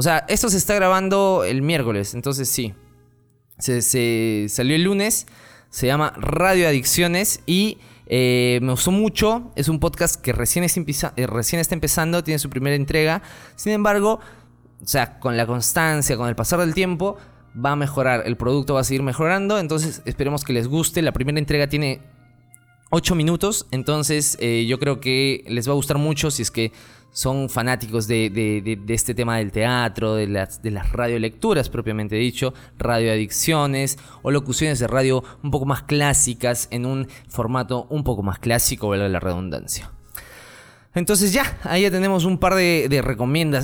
O 0.00 0.02
sea, 0.02 0.24
esto 0.28 0.48
se 0.48 0.56
está 0.56 0.74
grabando 0.76 1.44
el 1.44 1.60
miércoles, 1.60 2.14
entonces 2.14 2.48
sí. 2.48 2.72
Se, 3.58 4.46
salió 4.48 4.74
el 4.74 4.84
lunes, 4.84 5.26
se 5.68 5.88
llama 5.88 6.14
Radio 6.16 6.66
Adicciones 6.66 7.42
y 7.44 7.76
eh, 8.06 8.60
me 8.62 8.70
gustó 8.70 8.92
mucho. 8.92 9.52
Es 9.56 9.68
un 9.68 9.78
podcast 9.78 10.18
que 10.18 10.32
recién 10.32 10.64
está, 10.64 11.12
eh, 11.16 11.26
recién 11.26 11.60
está 11.60 11.74
empezando, 11.74 12.24
tiene 12.24 12.38
su 12.38 12.48
primera 12.48 12.76
entrega. 12.76 13.20
Sin 13.56 13.72
embargo, 13.72 14.20
o 14.82 14.86
sea, 14.88 15.18
con 15.18 15.36
la 15.36 15.46
constancia, 15.46 16.16
con 16.16 16.30
el 16.30 16.34
pasar 16.34 16.60
del 16.60 16.72
tiempo, 16.72 17.18
va 17.54 17.72
a 17.72 17.76
mejorar. 17.76 18.22
El 18.24 18.38
producto 18.38 18.72
va 18.72 18.80
a 18.80 18.84
seguir 18.84 19.02
mejorando. 19.02 19.58
Entonces, 19.58 20.00
esperemos 20.06 20.44
que 20.44 20.54
les 20.54 20.66
guste. 20.66 21.02
La 21.02 21.12
primera 21.12 21.38
entrega 21.38 21.66
tiene 21.66 22.00
8 22.88 23.14
minutos. 23.14 23.66
Entonces, 23.70 24.38
eh, 24.40 24.64
yo 24.66 24.78
creo 24.78 24.98
que 24.98 25.44
les 25.46 25.68
va 25.68 25.72
a 25.72 25.74
gustar 25.74 25.98
mucho 25.98 26.30
si 26.30 26.40
es 26.40 26.50
que 26.50 26.72
son 27.12 27.48
fanáticos 27.48 28.06
de, 28.06 28.78
este 28.88 29.14
tema 29.14 29.38
del 29.38 29.52
teatro, 29.52 30.14
de 30.14 30.26
las, 30.26 30.60
radiolecturas 30.92 31.68
propiamente 31.68 32.16
dicho, 32.16 32.54
radioadicciones 32.78 33.98
o 34.22 34.30
locuciones 34.30 34.78
de 34.78 34.86
radio 34.86 35.24
un 35.42 35.50
poco 35.50 35.66
más 35.66 35.82
clásicas 35.82 36.68
en 36.70 36.86
un 36.86 37.08
formato 37.28 37.86
un 37.90 38.04
poco 38.04 38.22
más 38.22 38.38
clásico, 38.38 38.88
¿verdad? 38.88 39.10
La 39.10 39.20
redundancia. 39.20 39.90
Entonces 40.92 41.32
ya, 41.32 41.56
ahí 41.62 41.82
ya 41.82 41.90
tenemos 41.92 42.24
un 42.24 42.38
par 42.38 42.54
de, 42.54 42.88
de, 42.88 43.00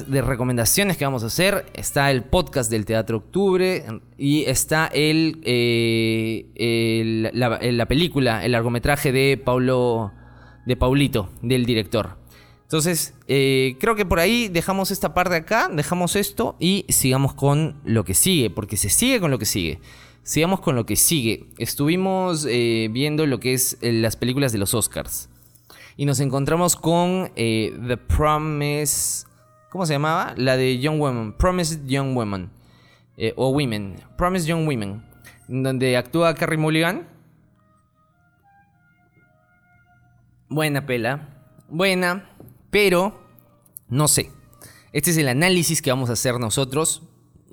de 0.07 0.23
recomendaciones 0.23 0.97
que 0.97 1.05
vamos 1.05 1.25
a 1.25 1.27
hacer. 1.27 1.67
Está 1.75 2.13
el 2.13 2.23
podcast 2.23 2.71
del 2.71 2.85
Teatro 2.85 3.17
Octubre 3.17 3.85
y 4.17 4.45
está 4.45 4.87
el, 4.87 5.41
eh, 5.45 7.31
la, 7.35 7.59
la, 7.61 7.87
película, 7.87 8.45
el 8.45 8.53
largometraje 8.53 9.11
de 9.11 9.43
Paulo, 9.45 10.13
de 10.67 10.77
Paulito, 10.77 11.31
del 11.43 11.67
director. 11.67 12.26
Entonces, 12.67 13.15
eh, 13.29 13.77
creo 13.79 13.95
que 13.95 14.05
por 14.05 14.19
ahí 14.19 14.49
dejamos 14.49 14.91
esta 14.91 15.15
parte 15.15 15.37
acá, 15.37 15.69
dejamos 15.73 16.17
esto 16.17 16.57
y 16.59 16.85
sigamos 16.89 17.33
con 17.33 17.81
lo 17.85 18.05
que 18.05 18.13
sigue, 18.13 18.51
porque 18.51 18.77
se 18.77 18.91
sigue 18.91 19.21
con 19.21 19.31
lo 19.31 19.39
que 19.39 19.47
sigue. 19.47 19.79
Sigamos 20.25 20.59
con 20.59 20.75
lo 20.75 20.85
que 20.85 20.97
sigue. 20.97 21.47
Estuvimos 21.59 22.45
eh, 22.51 22.89
viendo 22.91 23.25
lo 23.27 23.39
que 23.39 23.55
es 23.55 23.79
eh, 23.83 23.93
las 23.93 24.17
películas 24.17 24.51
de 24.51 24.59
los 24.59 24.75
Oscars. 24.75 25.29
Y 25.97 26.07
nos 26.07 26.19
encontramos 26.19 26.75
con 26.75 27.31
The 27.37 27.97
Promise... 28.09 29.27
¿Cómo 29.71 29.87
se 29.87 29.93
llamaba? 29.93 30.35
La 30.37 30.57
de 30.57 30.81
Young 30.81 31.01
Women. 31.01 31.35
Promised 31.35 31.87
Young 31.87 32.17
Women. 32.17 32.51
o 33.37 33.51
Women. 33.51 33.95
Promised 34.19 34.49
Young 34.49 34.67
Women. 34.67 35.05
Donde 35.47 35.97
actúa 35.97 36.35
Carrie 36.35 36.59
Mulligan. 36.59 37.07
Buena 40.49 40.85
pela. 40.85 41.29
Buena. 41.69 42.29
Pero, 42.77 43.19
no 43.89 44.07
sé. 44.07 44.31
Este 44.93 45.11
es 45.11 45.17
el 45.17 45.29
análisis 45.29 45.81
que 45.81 45.89
vamos 45.89 46.11
a 46.11 46.13
hacer 46.13 46.39
nosotros. 46.39 47.05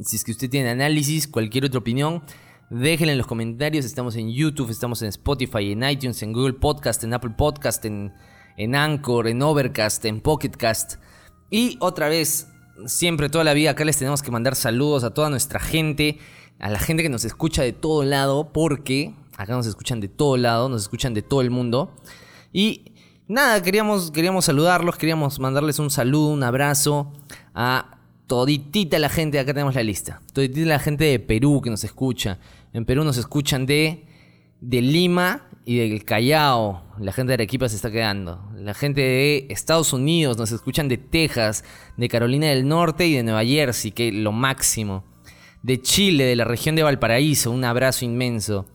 Si 0.02 0.18
es 0.18 0.26
que 0.26 0.32
usted 0.32 0.50
tiene 0.50 0.70
análisis, 0.70 1.30
cualquier 1.30 1.64
otra 1.64 1.80
opinión, 1.80 2.24
déjenla 2.70 3.14
en 3.14 3.20
los 3.20 3.28
comentarios. 3.28 3.86
Estamos 3.86 4.18
en 4.18 4.34
YouTube, 4.34 4.70
estamos 4.70 5.02
en 5.02 5.08
Spotify, 5.08 5.72
en 5.72 5.90
iTunes, 5.90 6.22
en 6.24 6.34
Google 6.34 6.56
Podcast, 6.56 7.06
en 7.06 7.14
Apple 7.14 7.36
Podcast, 7.38 7.86
en, 7.86 8.12
en 8.58 8.76
Anchor, 8.76 9.30
en 9.30 9.42
Overcast, 9.42 10.04
en 10.04 10.20
Pocketcast. 10.20 10.96
Y 11.50 11.78
otra 11.80 12.10
vez, 12.10 12.50
siempre, 12.86 13.30
toda 13.30 13.46
la 13.46 13.54
vida, 13.54 13.70
acá 13.70 13.86
les 13.86 13.98
tenemos 13.98 14.22
que 14.24 14.30
mandar 14.30 14.58
saludos 14.58 15.06
a 15.06 15.14
toda 15.14 15.30
nuestra 15.30 15.62
gente, 15.62 16.18
a 16.60 16.70
la 16.70 16.80
gente 16.80 17.02
que 17.02 17.08
nos 17.08 17.24
escucha 17.24 17.64
de 17.64 17.72
todo 17.72 18.04
lado, 18.04 18.52
porque 18.52 19.16
acá 19.38 19.54
nos 19.54 19.68
escuchan 19.68 20.02
de 20.02 20.10
todo 20.10 20.36
lado, 20.36 20.68
nos 20.68 20.82
escuchan 20.82 21.14
de 21.14 21.22
todo 21.22 21.40
el 21.40 21.50
mundo. 21.50 21.96
Y 22.52 22.93
nada, 23.28 23.62
queríamos, 23.62 24.12
queríamos 24.12 24.46
saludarlos, 24.46 24.98
queríamos 24.98 25.40
mandarles 25.40 25.80
un 25.80 25.90
saludo, 25.90 26.28
un 26.28 26.44
abrazo 26.44 27.12
a 27.54 27.98
toditita 28.28 29.00
la 29.00 29.10
gente, 29.10 29.40
acá 29.40 29.54
tenemos 29.54 29.76
la 29.76 29.84
lista, 29.84 30.22
toditita 30.34 30.68
la 30.68 30.80
gente 30.80 31.06
de 31.06 31.20
Perú 31.20 31.62
que 31.62 31.70
nos 31.70 31.84
escucha. 31.84 32.40
En 32.74 32.86
Perú 32.86 33.04
nos 33.04 33.18
escuchan 33.18 33.66
de, 33.66 34.06
de 34.60 34.82
Lima 34.82 35.48
y 35.66 35.78
del 35.78 36.04
Callao. 36.04 36.84
La 37.00 37.12
gente 37.12 37.30
de 37.30 37.34
Arequipa 37.36 37.70
se 37.70 37.76
está 37.76 37.92
quedando. 37.92 38.42
La 38.56 38.74
gente 38.74 39.02
de 39.02 39.48
Estados 39.50 39.94
Unidos 39.94 40.38
nos 40.38 40.52
escuchan 40.52 40.88
de 40.88 40.98
Texas, 40.98 41.64
de 41.98 42.10
Carolina 42.10 42.48
del 42.48 42.68
Norte 42.68 43.06
y 43.08 43.14
de 43.14 43.24
Nueva 43.24 43.46
Jersey, 43.46 43.92
que 43.92 44.10
es 44.10 44.14
lo 44.14 44.32
máximo. 44.32 45.04
De 45.62 45.82
Chile, 45.82 46.26
de 46.26 46.36
la 46.36 46.46
región 46.46 46.76
de 46.76 46.84
Valparaíso, 46.84 47.52
un 47.52 47.64
abrazo 47.64 48.06
inmenso. 48.06 48.66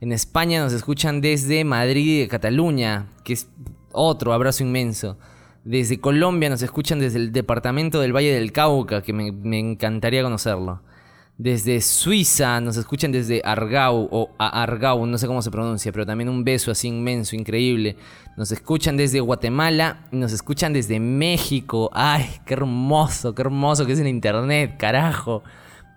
En 0.00 0.12
España 0.12 0.62
nos 0.62 0.72
escuchan 0.72 1.20
desde 1.20 1.64
Madrid 1.64 2.06
y 2.06 2.20
de 2.20 2.28
Cataluña, 2.28 3.06
que 3.24 3.32
es 3.32 3.48
otro 3.92 4.32
abrazo 4.32 4.62
inmenso. 4.62 5.18
Desde 5.64 6.00
Colombia 6.00 6.48
nos 6.48 6.62
escuchan 6.62 6.98
desde 6.98 7.18
el 7.18 7.32
departamento 7.32 8.00
del 8.00 8.16
Valle 8.16 8.32
del 8.32 8.52
Cauca, 8.52 9.02
que 9.02 9.12
me, 9.12 9.58
encantaría 9.58 10.22
conocerlo. 10.22 10.80
Desde 11.36 11.80
Suiza 11.80 12.60
nos 12.60 12.76
escuchan 12.76 13.12
desde 13.12 13.42
Argau 13.44 14.08
o 14.10 14.30
Argau, 14.38 15.06
no 15.06 15.18
sé 15.18 15.26
cómo 15.26 15.42
se 15.42 15.50
pronuncia, 15.50 15.92
pero 15.92 16.06
también 16.06 16.28
un 16.28 16.42
beso 16.42 16.70
así 16.70 16.88
inmenso, 16.88 17.36
increíble. 17.36 17.96
Nos 18.36 18.50
escuchan 18.50 18.96
desde 18.96 19.20
Guatemala 19.20 20.06
nos 20.10 20.32
escuchan 20.32 20.72
desde 20.72 20.98
México. 20.98 21.90
Ay, 21.92 22.24
qué 22.46 22.54
hermoso, 22.54 23.34
qué 23.34 23.42
hermoso 23.42 23.84
que 23.84 23.92
es 23.92 24.00
el 24.00 24.08
internet, 24.08 24.76
carajo. 24.78 25.42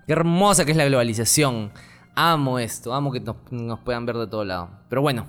Qué 0.06 0.14
hermosa 0.14 0.66
que 0.66 0.72
es 0.72 0.78
la 0.78 0.86
globalización. 0.86 1.72
Amo 2.14 2.60
esto, 2.60 2.94
amo 2.94 3.12
que 3.12 3.22
nos, 3.22 3.38
nos 3.52 3.80
puedan 3.80 4.06
ver 4.06 4.18
de 4.18 4.28
todo 4.28 4.44
lado. 4.44 4.70
Pero 4.90 5.02
bueno, 5.02 5.26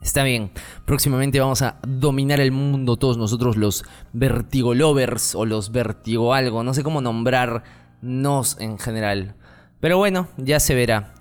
Está 0.00 0.24
bien, 0.24 0.50
próximamente 0.86 1.40
vamos 1.40 1.60
a 1.60 1.78
dominar 1.86 2.40
el 2.40 2.52
mundo 2.52 2.96
todos 2.96 3.18
nosotros 3.18 3.58
los 3.58 3.84
vertigo 4.14 4.74
lovers 4.74 5.34
o 5.34 5.44
los 5.44 5.72
vertigo 5.72 6.32
algo, 6.32 6.62
no 6.62 6.72
sé 6.72 6.82
cómo 6.82 7.02
nombrarnos 7.02 8.56
en 8.60 8.78
general. 8.78 9.36
Pero 9.78 9.98
bueno, 9.98 10.28
ya 10.38 10.58
se 10.58 10.74
verá. 10.74 11.12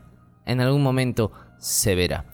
En 0.45 0.61
algún 0.61 0.81
momento 0.81 1.31
se 1.57 1.93
verá. 1.93 2.25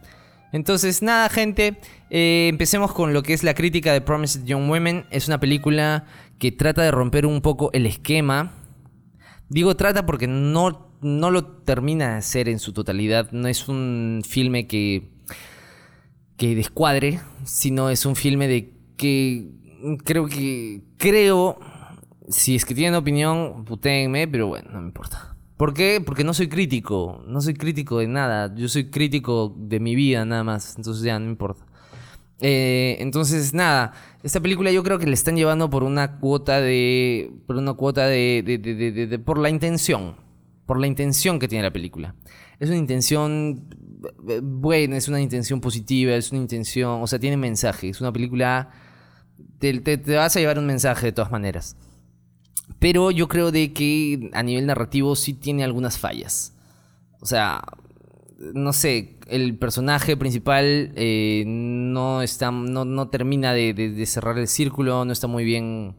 Entonces, 0.51 1.01
nada, 1.01 1.29
gente, 1.29 1.79
eh, 2.09 2.47
empecemos 2.47 2.93
con 2.93 3.11
lo 3.13 3.23
que 3.23 3.33
es 3.33 3.43
la 3.43 3.55
crítica 3.55 3.91
de 3.91 4.01
Promised 4.01 4.45
Young 4.45 4.69
Women. 4.69 5.05
Es 5.09 5.27
una 5.27 5.39
película 5.39 6.05
que 6.39 6.51
trata 6.51 6.83
de 6.83 6.91
romper 6.91 7.25
un 7.25 7.41
poco 7.41 7.71
el 7.73 7.85
esquema. 7.85 8.53
Digo 9.49 9.75
trata 9.75 10.05
porque 10.05 10.27
no, 10.27 10.93
no 11.01 11.31
lo 11.31 11.45
termina 11.45 12.11
de 12.11 12.17
hacer 12.17 12.49
en 12.49 12.59
su 12.59 12.71
totalidad. 12.71 13.31
No 13.31 13.47
es 13.47 13.67
un 13.67 14.21
filme 14.25 14.67
que 14.67 15.14
que 16.37 16.55
descuadre, 16.55 17.19
sino 17.43 17.89
es 17.89 18.05
un 18.05 18.15
filme 18.15 18.47
de 18.47 18.71
que 18.97 19.49
creo 20.03 20.27
que 20.27 20.81
creo 20.97 21.57
si 22.29 22.55
es 22.55 22.65
que 22.65 22.73
tienen 22.73 22.95
opinión, 22.95 23.65
putéenme, 23.65 24.27
pero 24.27 24.47
bueno, 24.47 24.69
no 24.71 24.81
me 24.81 24.87
importa. 24.87 25.35
¿Por 25.57 25.73
qué? 25.73 26.01
Porque 26.05 26.23
no 26.23 26.33
soy 26.33 26.49
crítico, 26.49 27.23
no 27.27 27.39
soy 27.39 27.53
crítico 27.53 27.99
de 27.99 28.07
nada, 28.07 28.53
yo 28.55 28.67
soy 28.67 28.89
crítico 28.89 29.55
de 29.57 29.79
mi 29.79 29.95
vida 29.95 30.25
nada 30.25 30.43
más, 30.43 30.75
entonces 30.75 31.03
ya 31.03 31.17
no 31.19 31.29
importa. 31.29 31.65
Eh, 32.41 32.97
entonces, 32.99 33.53
nada, 33.53 33.93
esta 34.21 34.41
película 34.41 34.71
yo 34.71 34.83
creo 34.83 34.99
que 34.99 35.05
le 35.05 35.13
están 35.13 35.37
llevando 35.37 35.69
por 35.69 35.83
una 35.83 36.19
cuota 36.19 36.59
de. 36.59 37.31
por 37.47 37.55
una 37.55 37.73
cuota 37.73 38.07
de, 38.07 38.43
de, 38.45 38.57
de, 38.57 39.07
de 39.07 39.19
por 39.19 39.37
la 39.37 39.49
intención. 39.49 40.15
Por 40.65 40.79
la 40.79 40.87
intención 40.87 41.39
que 41.39 41.47
tiene 41.47 41.63
la 41.63 41.71
película. 41.71 42.15
Es 42.59 42.69
una 42.69 42.77
intención 42.77 43.69
bueno, 44.41 44.95
es 44.95 45.07
una 45.07 45.21
intención 45.21 45.61
positiva, 45.61 46.13
es 46.15 46.31
una 46.31 46.41
intención, 46.41 47.01
o 47.01 47.07
sea, 47.07 47.19
tiene 47.19 47.37
mensaje, 47.37 47.89
es 47.89 48.01
una 48.01 48.11
película, 48.11 48.69
te, 49.59 49.79
te, 49.79 50.15
vas 50.15 50.35
a 50.35 50.39
llevar 50.39 50.59
un 50.59 50.65
mensaje 50.65 51.07
de 51.07 51.11
todas 51.11 51.31
maneras. 51.31 51.75
Pero 52.79 53.11
yo 53.11 53.27
creo 53.27 53.51
de 53.51 53.73
que 53.73 54.29
a 54.33 54.43
nivel 54.43 54.65
narrativo 54.65 55.15
sí 55.15 55.33
tiene 55.33 55.63
algunas 55.63 55.97
fallas. 55.97 56.53
O 57.21 57.25
sea, 57.25 57.63
no 58.53 58.73
sé, 58.73 59.17
el 59.27 59.57
personaje 59.57 60.17
principal 60.17 60.91
eh, 60.95 61.43
no, 61.47 62.21
está, 62.21 62.51
no, 62.51 63.07
termina 63.09 63.53
de, 63.53 64.05
cerrar 64.05 64.37
el 64.37 64.47
círculo, 64.47 65.05
no 65.05 65.11
está 65.11 65.27
muy 65.27 65.43
bien 65.43 65.95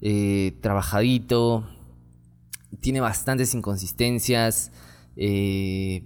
eh, 0.00 0.58
trabajadito, 0.60 1.68
tiene 2.80 3.00
bastantes 3.00 3.54
inconsistencias, 3.54 4.72
eh, 5.16 6.04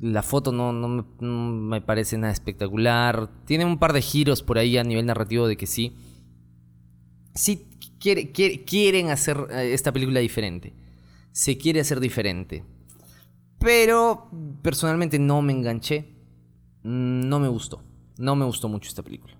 la 0.00 0.22
foto 0.22 0.52
no, 0.52 0.72
me 1.20 1.80
parece 1.80 2.18
nada 2.18 2.32
espectacular, 2.32 3.30
tiene 3.44 3.64
un 3.64 3.78
par 3.78 3.92
de 3.92 4.02
giros 4.02 4.42
por 4.42 4.58
ahí 4.58 4.76
a 4.78 4.84
nivel 4.84 5.06
narrativo 5.06 5.46
de 5.46 5.56
que 5.56 5.66
sí, 5.66 5.96
sí 7.34 7.66
quieren 7.98 9.10
hacer 9.10 9.46
esta 9.50 9.92
película 9.92 10.20
diferente, 10.20 10.72
se 11.32 11.58
quiere 11.58 11.80
hacer 11.80 12.00
diferente. 12.00 12.64
Pero 13.60 14.30
personalmente 14.62 15.18
no 15.18 15.42
me 15.42 15.52
enganché. 15.52 16.08
No 16.82 17.38
me 17.38 17.48
gustó. 17.48 17.84
No 18.16 18.34
me 18.34 18.46
gustó 18.46 18.68
mucho 18.68 18.88
esta 18.88 19.02
película. 19.02 19.34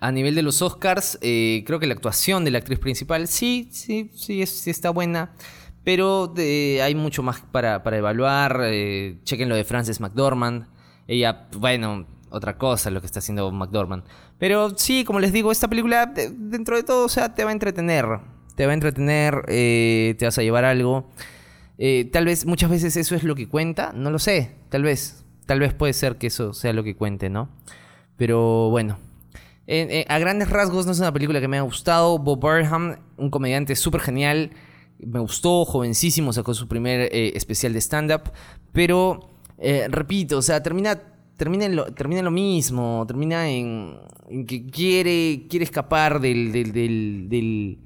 A 0.00 0.10
nivel 0.10 0.34
de 0.34 0.42
los 0.42 0.62
Oscars, 0.62 1.18
eh, 1.20 1.62
creo 1.66 1.78
que 1.78 1.86
la 1.86 1.92
actuación 1.92 2.42
de 2.42 2.50
la 2.50 2.58
actriz 2.58 2.78
principal, 2.78 3.28
sí, 3.28 3.68
sí, 3.70 4.10
sí, 4.14 4.40
está 4.70 4.88
buena. 4.88 5.34
Pero 5.84 6.34
hay 6.36 6.94
mucho 6.94 7.22
más 7.22 7.40
para, 7.40 7.82
evaluar. 7.96 8.60
Eh, 8.64 9.18
chequen 9.24 9.48
lo 9.48 9.54
de 9.54 9.64
Frances 9.64 10.00
McDormand. 10.00 10.66
Ella, 11.06 11.48
bueno, 11.56 12.06
otra 12.30 12.58
cosa 12.58 12.90
lo 12.90 13.00
que 13.00 13.06
está 13.06 13.20
haciendo 13.20 13.50
McDormand. 13.50 14.04
Pero 14.38 14.76
sí, 14.76 15.04
como 15.04 15.20
les 15.20 15.32
digo, 15.32 15.50
esta 15.50 15.68
película, 15.68 16.06
dentro 16.06 16.76
de 16.76 16.82
todo, 16.82 17.06
o 17.06 17.08
sea, 17.08 17.34
te 17.34 17.44
va 17.44 17.50
a 17.50 17.52
entretener. 17.52 18.06
Te 18.54 18.66
va 18.66 18.72
a 18.72 18.74
entretener, 18.74 19.42
eh, 19.48 20.14
te 20.18 20.26
vas 20.26 20.38
a 20.38 20.42
llevar 20.42 20.64
algo. 20.64 21.08
Eh, 21.78 22.08
tal 22.12 22.26
vez 22.26 22.44
muchas 22.44 22.68
veces 22.70 22.96
eso 22.96 23.14
es 23.14 23.24
lo 23.24 23.34
que 23.34 23.48
cuenta, 23.48 23.92
no 23.94 24.10
lo 24.10 24.18
sé, 24.18 24.54
tal 24.68 24.82
vez, 24.82 25.24
tal 25.46 25.60
vez 25.60 25.72
puede 25.72 25.94
ser 25.94 26.18
que 26.18 26.26
eso 26.26 26.52
sea 26.52 26.74
lo 26.74 26.84
que 26.84 26.94
cuente, 26.94 27.30
¿no? 27.30 27.48
Pero 28.18 28.68
bueno, 28.68 28.98
a 30.08 30.18
grandes 30.18 30.50
rasgos 30.50 30.84
no 30.84 30.92
es 30.92 31.00
una 31.00 31.10
película 31.10 31.40
que 31.40 31.48
me 31.48 31.56
ha 31.56 31.62
gustado. 31.62 32.18
Bob 32.18 32.38
Burnham, 32.38 32.96
un 33.16 33.30
comediante 33.30 33.74
súper 33.76 34.02
genial, 34.02 34.50
me 35.06 35.20
gustó, 35.20 35.64
jovencísimo, 35.64 36.32
sacó 36.32 36.54
su 36.54 36.68
primer 36.68 37.08
eh, 37.12 37.32
especial 37.34 37.72
de 37.72 37.80
stand-up, 37.80 38.30
pero 38.72 39.28
eh, 39.58 39.86
repito, 39.88 40.38
o 40.38 40.42
sea, 40.42 40.62
termina 40.62 41.00
termina 41.40 41.64
en 41.64 41.74
lo, 41.74 41.86
termina 41.94 42.20
lo 42.20 42.30
mismo, 42.30 43.02
termina 43.06 43.48
en, 43.48 43.98
que 44.46 44.66
quiere, 44.66 45.46
quiere 45.48 45.64
escapar 45.64 46.20
del, 46.20 46.52
del, 46.52 47.78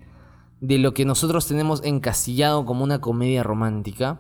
de 0.61 0.79
lo 0.79 0.93
que 0.93 1.05
nosotros 1.05 1.47
tenemos 1.47 1.81
encasillado 1.85 2.67
como 2.67 2.83
una 2.83 3.01
comedia 3.01 3.45
romántica. 3.45 4.19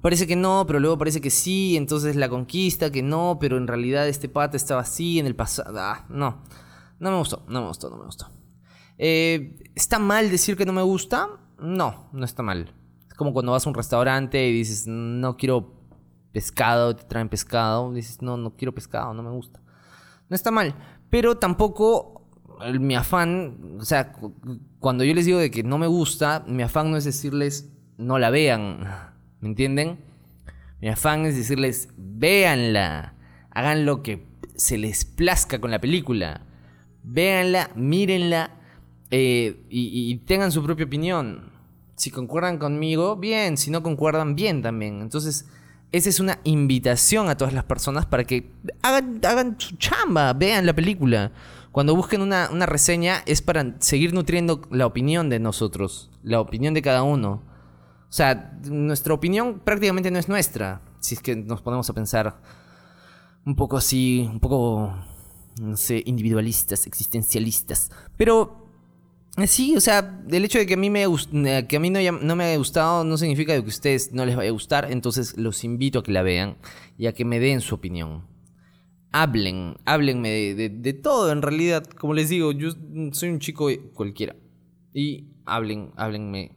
Parece 0.00 0.26
que 0.26 0.34
no, 0.34 0.64
pero 0.66 0.80
luego 0.80 0.98
parece 0.98 1.20
que 1.20 1.30
sí, 1.30 1.76
entonces 1.76 2.16
la 2.16 2.28
conquista, 2.28 2.90
que 2.90 3.04
no, 3.04 3.38
pero 3.40 3.56
en 3.56 3.68
realidad 3.68 4.08
este 4.08 4.28
pata 4.28 4.56
estaba 4.56 4.80
así 4.80 5.20
en 5.20 5.26
el 5.26 5.36
pasado. 5.36 5.78
Ah, 5.78 6.04
no, 6.08 6.42
no 6.98 7.12
me 7.12 7.18
gustó, 7.18 7.44
no 7.46 7.60
me 7.60 7.68
gustó, 7.68 7.88
no 7.88 7.98
me 7.98 8.06
gustó. 8.06 8.26
Eh, 8.98 9.70
¿Está 9.76 10.00
mal 10.00 10.28
decir 10.28 10.56
que 10.56 10.66
no 10.66 10.72
me 10.72 10.82
gusta? 10.82 11.28
No, 11.62 12.08
no 12.12 12.24
está 12.24 12.42
mal. 12.42 12.74
Es 13.08 13.14
como 13.14 13.32
cuando 13.32 13.52
vas 13.52 13.64
a 13.64 13.68
un 13.68 13.74
restaurante 13.74 14.48
y 14.48 14.52
dices, 14.52 14.86
no 14.88 15.36
quiero 15.36 15.74
pescado, 16.32 16.96
te 16.96 17.04
traen 17.04 17.28
pescado, 17.28 17.92
dices, 17.92 18.20
no, 18.20 18.36
no 18.36 18.56
quiero 18.56 18.74
pescado, 18.74 19.14
no 19.14 19.22
me 19.22 19.30
gusta. 19.30 19.60
No 20.28 20.34
está 20.34 20.50
mal, 20.50 20.74
pero 21.08 21.36
tampoco 21.36 22.26
mi 22.80 22.96
afán, 22.96 23.76
o 23.78 23.84
sea, 23.84 24.12
cuando 24.80 25.04
yo 25.04 25.14
les 25.14 25.26
digo 25.26 25.38
de 25.38 25.50
que 25.50 25.62
no 25.62 25.78
me 25.78 25.86
gusta, 25.86 26.44
mi 26.48 26.62
afán 26.62 26.90
no 26.90 26.96
es 26.96 27.04
decirles 27.04 27.70
no 27.96 28.18
la 28.18 28.30
vean, 28.30 28.84
¿me 29.40 29.48
entienden? 29.48 30.00
Mi 30.80 30.88
afán 30.88 31.26
es 31.26 31.36
decirles 31.36 31.90
véanla, 31.96 33.14
hagan 33.50 33.84
lo 33.84 34.02
que 34.02 34.26
se 34.56 34.78
les 34.78 35.04
plazca 35.04 35.60
con 35.60 35.70
la 35.70 35.80
película, 35.80 36.42
véanla, 37.04 37.70
mírenla 37.76 38.50
eh, 39.10 39.64
y 39.68 40.16
tengan 40.18 40.50
su 40.50 40.62
propia 40.62 40.86
opinión. 40.86 41.51
Si 41.96 42.10
concuerdan 42.10 42.58
conmigo, 42.58 43.16
bien, 43.16 43.56
si 43.56 43.70
no 43.70 43.82
concuerdan, 43.82 44.34
bien 44.34 44.62
también. 44.62 45.00
Entonces, 45.02 45.46
esa 45.92 46.08
es 46.08 46.20
una 46.20 46.38
invitación 46.44 47.28
a 47.28 47.36
todas 47.36 47.52
las 47.52 47.64
personas 47.64 48.06
para 48.06 48.24
que 48.24 48.50
hagan, 48.82 49.20
hagan 49.24 49.56
su 49.58 49.76
chamba, 49.76 50.32
vean 50.32 50.66
la 50.66 50.72
película 50.72 51.32
cuando 51.72 51.96
busquen 51.96 52.20
una, 52.20 52.48
reseña 52.66 53.22
es 53.24 53.40
para 53.40 53.76
seguir 53.80 54.12
nutriendo 54.12 54.60
la 54.70 54.86
opinión 54.86 55.30
de 55.30 55.40
nosotros, 55.40 56.10
la 56.22 56.38
opinión 56.38 56.74
de 56.74 56.82
cada 56.82 57.02
uno. 57.02 57.42
O 58.08 58.12
sea, 58.12 58.58
nuestra 58.66 59.14
opinión 59.14 59.58
prácticamente 59.64 60.10
no 60.10 60.18
es 60.18 60.28
nuestra, 60.28 60.82
si 61.00 61.14
es 61.14 61.22
que 61.22 61.34
nos 61.34 61.62
ponemos 61.62 61.88
a 61.88 61.94
pensar 61.94 62.36
un 63.46 63.56
poco 63.56 63.78
así, 63.78 64.28
un 64.30 64.38
poco, 64.38 64.94
no 65.62 65.76
sé, 65.78 66.02
individualistas, 66.04 66.86
existencialistas. 66.86 67.90
Pero 68.18 68.61
sí, 69.46 69.76
o 69.76 69.80
sea, 69.80 70.22
el 70.30 70.44
hecho 70.44 70.58
de 70.58 70.66
que 70.66 70.74
a 70.74 70.76
mí, 70.76 70.90
me, 70.90 71.04
eh, 71.04 71.66
que 71.68 71.78
no, 71.78 72.36
me 72.36 72.44
haya 72.44 72.56
gustado 72.56 73.04
no 73.04 73.16
significa 73.16 73.52
que 73.52 73.60
a 73.60 73.68
ustedes 73.68 74.12
no 74.12 74.24
les 74.26 74.36
vaya 74.36 74.50
a 74.50 74.52
gustar, 74.52 74.90
entonces 74.90 75.36
los 75.36 75.64
invito 75.64 76.00
a 76.00 76.02
que 76.02 76.12
la 76.12 76.22
vean 76.22 76.56
y 76.98 77.06
a 77.06 77.12
que 77.12 77.24
me 77.24 77.40
den 77.40 77.60
su 77.60 77.74
opinión 77.74 78.32
hablen, 79.12 79.76
háblenme 79.84 80.54
de, 80.54 80.92
todo 80.94 81.30
en 81.30 81.42
realidad. 81.42 81.84
Como 81.84 82.14
les 82.14 82.28
digo, 82.28 82.52
yo 82.52 82.70
soy 83.12 83.28
un 83.28 83.38
chico 83.38 83.68
cualquiera. 83.94 84.34
Y 84.92 85.28
hablen, 85.46 85.92
háblenme, 85.96 86.56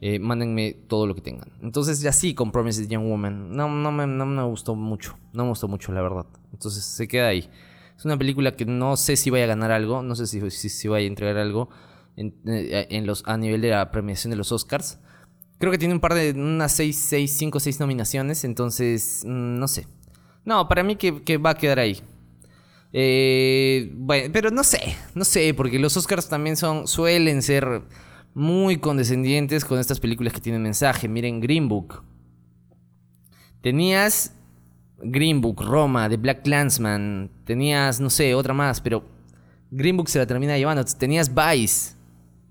eh, 0.00 0.18
mándenme 0.18 0.72
todo 0.88 1.06
lo 1.06 1.14
que 1.14 1.20
tengan. 1.20 1.52
Entonces 1.62 2.00
ya 2.00 2.12
sí, 2.12 2.34
con 2.34 2.52
Promises 2.52 2.88
Young 2.88 3.08
Woman. 3.08 3.56
No, 3.56 3.68
no, 3.68 3.92
me, 3.92 4.06
no 4.06 4.26
me 4.26 4.42
gustó 4.42 4.74
mucho, 4.74 5.16
no 5.32 5.44
me 5.44 5.50
gustó 5.50 5.68
mucho 5.68 5.92
la 5.92 6.02
verdad. 6.02 6.26
Entonces 6.52 6.84
se 6.84 7.08
queda 7.08 7.28
ahí. 7.28 7.48
Es 7.96 8.04
una 8.04 8.18
película 8.18 8.52
que 8.56 8.66
no 8.66 8.96
sé 8.96 9.16
si 9.16 9.30
vaya 9.30 9.44
a 9.44 9.48
ganar 9.48 9.70
algo, 9.70 10.02
no 10.02 10.14
sé 10.14 10.26
si, 10.26 10.50
si, 10.50 10.88
vaya 10.88 11.04
a 11.04 11.08
entregar 11.08 11.38
algo 11.38 11.70
en, 12.16 12.34
eh, 12.46 13.06
a 13.24 13.36
nivel 13.36 13.60
de 13.60 13.70
la 13.70 13.90
premiación 13.90 14.30
de 14.30 14.36
los 14.36 14.52
Oscars. 14.52 14.98
Creo 15.58 15.72
que 15.72 15.78
tiene 15.78 15.94
un 15.94 16.00
par 16.00 16.14
de, 16.14 16.32
unas 16.32 16.72
6, 16.72 16.96
6, 16.96 17.30
5, 17.30 17.60
6 17.60 17.80
nominaciones, 17.80 18.44
entonces 18.44 19.22
mm, 19.24 19.58
no 19.58 19.68
sé. 19.68 19.86
No, 20.44 20.68
para 20.68 20.82
mí 20.82 20.96
que, 20.96 21.38
va 21.38 21.50
a 21.50 21.54
quedar 21.54 21.78
ahí. 21.78 22.00
Eh, 22.92 23.90
bueno, 23.94 24.30
pero 24.32 24.50
no 24.50 24.62
sé, 24.62 24.96
no 25.14 25.24
sé, 25.24 25.52
porque 25.54 25.78
los 25.78 25.96
Oscars 25.96 26.28
también 26.28 26.56
son, 26.56 26.86
suelen 26.86 27.42
ser 27.42 27.82
muy 28.32 28.76
condescendientes 28.76 29.64
con 29.64 29.78
estas 29.78 29.98
películas 29.98 30.32
que 30.32 30.40
tienen 30.40 30.62
mensaje. 30.62 31.08
Miren 31.08 31.40
Green 31.40 31.68
Book. 31.68 32.02
Tenías 33.62 34.34
Green 34.98 35.40
Book, 35.40 35.62
Roma, 35.62 36.08
The 36.08 36.16
Black 36.16 36.42
Clansman. 36.42 37.30
Tenías, 37.44 37.98
no 37.98 38.10
sé, 38.10 38.34
otra 38.34 38.54
más, 38.54 38.80
pero 38.80 39.04
Green 39.70 39.96
Book 39.96 40.08
se 40.08 40.18
la 40.18 40.26
termina 40.26 40.56
llevando. 40.56 40.84
Tenías 40.84 41.32
Vice, 41.34 41.95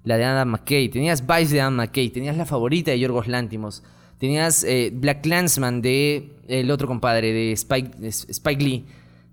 la 0.06 0.18
de 0.18 0.24
Adam 0.24 0.50
McKay. 0.50 0.90
Tenías 0.90 1.26
Vice 1.28 1.54
de 1.54 1.62
Adam 1.62 1.76
McKay. 1.76 2.10
Tenías 2.10 2.38
la 2.38 2.46
favorita 2.46 2.92
de 2.92 3.00
Yorgos 3.00 3.28
Lántimos. 3.28 3.84
Tenías 4.20 4.64
eh, 4.64 4.92
Black 4.94 5.22
Clansman 5.22 5.82
de 5.82 6.32
el 6.48 6.72
otro 6.72 6.88
compadre, 6.88 7.34
de 7.34 7.52
Spike, 7.52 8.08
Spike 8.08 8.64
Lee. 8.64 8.86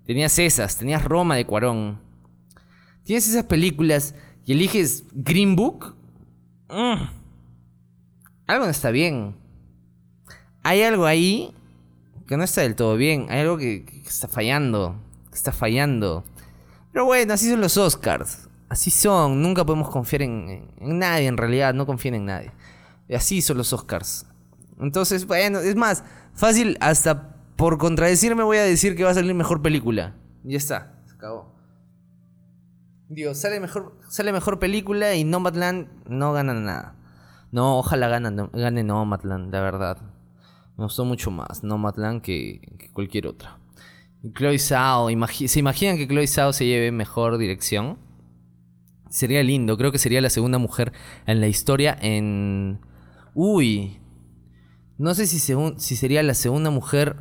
Tenías 0.05 0.37
esas, 0.37 0.77
tenías 0.77 1.03
Roma 1.03 1.35
de 1.37 1.45
Cuarón. 1.45 1.99
Tienes 3.03 3.27
esas 3.27 3.45
películas 3.45 4.15
y 4.45 4.53
eliges 4.53 5.05
Green 5.13 5.55
Book. 5.55 5.95
Mm. 6.69 7.03
Algo 8.47 8.65
no 8.65 8.71
está 8.71 8.91
bien. 8.91 9.35
Hay 10.63 10.81
algo 10.81 11.05
ahí 11.05 11.53
que 12.27 12.35
no 12.35 12.43
está 12.43 12.61
del 12.61 12.75
todo 12.75 12.97
bien. 12.97 13.27
Hay 13.29 13.41
algo 13.41 13.57
que, 13.57 13.85
está 14.05 14.27
fallando. 14.27 14.95
Que 15.29 15.35
está 15.35 15.51
fallando. 15.51 16.23
Pero 16.91 17.05
bueno, 17.05 17.33
así 17.33 17.49
son 17.49 17.61
los 17.61 17.77
Oscars. 17.77 18.42
Así 18.73 18.89
son. 18.89 19.39
Nunca 19.39 19.63
podemos 19.63 19.87
confiar 19.87 20.23
en, 20.23 20.67
nadie 20.79 21.27
en 21.27 21.37
realidad. 21.37 21.75
No 21.75 21.85
confíen 21.85 22.15
en 22.15 22.25
nadie. 22.25 22.51
Así 23.15 23.39
son 23.43 23.57
los 23.57 23.71
Oscars. 23.71 24.25
Entonces, 24.79 25.27
bueno, 25.27 25.59
es 25.59 25.75
más, 25.75 26.03
fácil, 26.33 26.75
hasta 26.81 27.35
por 27.55 27.77
contradecirme 27.77 28.41
voy 28.41 28.57
a 28.57 28.63
decir 28.63 28.95
que 28.95 29.03
va 29.03 29.11
a 29.11 29.13
salir 29.13 29.35
mejor 29.35 29.61
película. 29.61 30.15
Ya 30.43 30.57
está, 30.57 30.95
se 31.05 31.13
acabó. 31.13 31.53
Dios, 33.09 33.37
sale 33.37 33.59
mejor, 33.59 33.95
sale 34.09 34.33
mejor 34.33 34.57
película 34.57 35.13
y 35.13 35.23
Nomadland 35.23 35.89
no 36.07 36.33
gana 36.33 36.55
nada. 36.55 36.95
No, 37.51 37.77
ojalá 37.77 38.07
gane, 38.07 38.49
gane 38.53 38.83
Nomadland, 38.83 39.53
la 39.53 39.61
verdad. 39.61 39.97
Me 40.77 40.85
gustó 40.85 41.05
mucho 41.05 41.29
más 41.29 41.63
Nomadland 41.63 42.23
que, 42.23 42.59
que 42.79 42.91
cualquier 42.91 43.27
otra. 43.27 43.59
Chloe 44.33 44.57
Zhao, 44.57 45.09
¿se 45.45 45.59
imaginan 45.59 45.95
que 45.95 46.07
Chloe 46.07 46.25
Zhao 46.25 46.53
se 46.53 46.65
lleve 46.65 46.91
mejor 46.91 47.37
dirección? 47.37 47.99
Sería 49.13 49.43
lindo, 49.43 49.77
creo 49.77 49.91
que 49.91 49.99
sería 49.99 50.21
la 50.21 50.31
segunda 50.31 50.57
mujer 50.57 50.91
en 51.27 51.39
la 51.39 51.47
historia 51.47 51.95
en... 52.01 52.79
Uy, 53.35 53.99
no 54.97 55.13
sé 55.13 55.27
si, 55.27 55.37
si 55.37 55.95
sería 55.95 56.23
la 56.23 56.33
segunda 56.33 56.71
mujer 56.71 57.17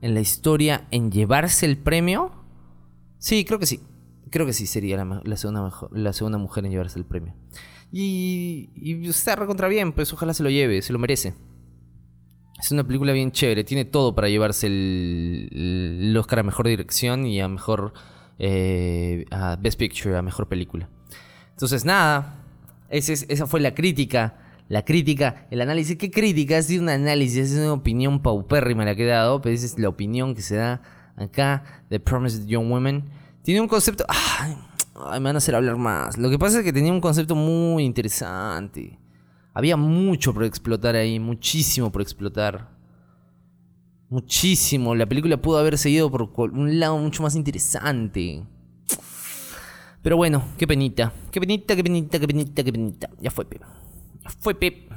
en 0.00 0.14
la 0.14 0.20
historia 0.20 0.88
en 0.90 1.12
llevarse 1.12 1.66
el 1.66 1.76
premio. 1.76 2.32
Sí, 3.18 3.44
creo 3.44 3.58
que 3.58 3.66
sí. 3.66 3.80
Creo 4.30 4.46
que 4.46 4.54
sí 4.54 4.66
sería 4.66 4.96
la, 5.04 5.36
segunda, 5.36 5.70
la 5.92 6.14
segunda 6.14 6.38
mujer 6.38 6.64
en 6.64 6.70
llevarse 6.70 6.98
el 6.98 7.04
premio. 7.04 7.34
Y, 7.92 8.70
y 8.74 9.06
está 9.06 9.36
recontra 9.36 9.68
bien, 9.68 9.92
pues 9.92 10.14
ojalá 10.14 10.32
se 10.32 10.42
lo 10.42 10.48
lleve, 10.48 10.80
se 10.80 10.94
lo 10.94 10.98
merece. 10.98 11.34
Es 12.58 12.72
una 12.72 12.86
película 12.86 13.12
bien 13.12 13.32
chévere, 13.32 13.64
tiene 13.64 13.84
todo 13.84 14.14
para 14.14 14.30
llevarse 14.30 14.66
el, 14.68 15.50
el 15.52 16.16
Oscar 16.16 16.38
a 16.38 16.42
mejor 16.42 16.68
dirección 16.68 17.26
y 17.26 17.38
a 17.42 17.48
mejor 17.48 17.92
eh, 18.38 19.26
a 19.30 19.56
Best 19.56 19.78
Picture, 19.78 20.16
a 20.16 20.22
mejor 20.22 20.48
película. 20.48 20.88
Entonces, 21.54 21.84
nada, 21.84 22.36
esa 22.90 23.46
fue 23.46 23.60
la 23.60 23.74
crítica. 23.74 24.38
La 24.68 24.84
crítica, 24.84 25.46
el 25.50 25.60
análisis. 25.60 25.96
¿Qué 25.96 26.10
crítica? 26.10 26.56
Es 26.56 26.68
de 26.68 26.80
un 26.80 26.88
análisis, 26.88 27.52
es 27.52 27.58
una 27.58 27.74
opinión 27.74 28.20
paupérrima 28.20 28.84
la 28.84 28.94
que 28.94 29.04
he 29.04 29.06
dado, 29.06 29.40
pero 29.40 29.54
esa 29.54 29.66
es 29.66 29.78
la 29.78 29.88
opinión 29.88 30.34
que 30.34 30.42
se 30.42 30.56
da 30.56 30.80
acá 31.16 31.84
de 31.90 32.00
Promised 32.00 32.46
Young 32.46 32.70
Women. 32.70 33.04
Tiene 33.42 33.60
un 33.60 33.68
concepto. 33.68 34.04
Ay, 34.08 34.56
me 34.94 35.20
van 35.20 35.36
a 35.36 35.38
hacer 35.38 35.54
hablar 35.54 35.76
más. 35.76 36.16
Lo 36.16 36.30
que 36.30 36.38
pasa 36.38 36.58
es 36.58 36.64
que 36.64 36.72
tenía 36.72 36.92
un 36.92 37.00
concepto 37.00 37.34
muy 37.34 37.84
interesante. 37.84 38.98
Había 39.52 39.76
mucho 39.76 40.32
por 40.32 40.44
explotar 40.44 40.96
ahí, 40.96 41.20
muchísimo 41.20 41.92
por 41.92 42.00
explotar. 42.02 42.70
Muchísimo. 44.08 44.94
La 44.94 45.06
película 45.06 45.36
pudo 45.36 45.58
haber 45.58 45.76
seguido 45.76 46.10
por 46.10 46.30
un 46.52 46.80
lado 46.80 46.96
mucho 46.98 47.22
más 47.22 47.36
interesante. 47.36 48.44
Pero 50.04 50.16
bueno, 50.16 50.44
qué 50.56 50.68
penita. 50.68 51.12
Qué 51.32 51.40
penita, 51.40 51.74
qué 51.74 51.82
penita, 51.82 52.20
qué 52.20 52.26
penita, 52.28 52.62
qué 52.62 52.72
penita. 52.72 53.10
Ya 53.20 53.32
fue, 53.32 53.44
Pep. 53.44 53.62
Ya 54.22 54.30
fue, 54.30 54.54
Pep. 54.54 54.92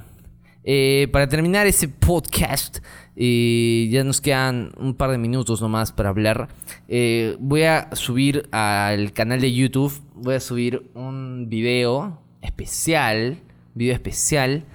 Eh, 0.64 1.08
para 1.12 1.28
terminar 1.28 1.66
ese 1.66 1.88
podcast, 1.88 2.78
eh, 3.16 3.88
ya 3.90 4.04
nos 4.04 4.22
quedan 4.22 4.72
un 4.78 4.94
par 4.94 5.10
de 5.10 5.18
minutos 5.18 5.62
nomás 5.62 5.92
para 5.92 6.10
hablar. 6.10 6.50
Eh, 6.88 7.38
voy 7.40 7.64
a 7.64 7.90
subir 7.94 8.48
al 8.52 9.14
canal 9.14 9.42
de 9.42 9.52
YouTube, 9.52 9.94
voy 10.14 10.36
a 10.36 10.40
subir 10.40 10.92
un 10.94 11.48
video 11.50 12.22
especial, 12.44 13.40
video 13.74 13.96
especial 13.96 14.66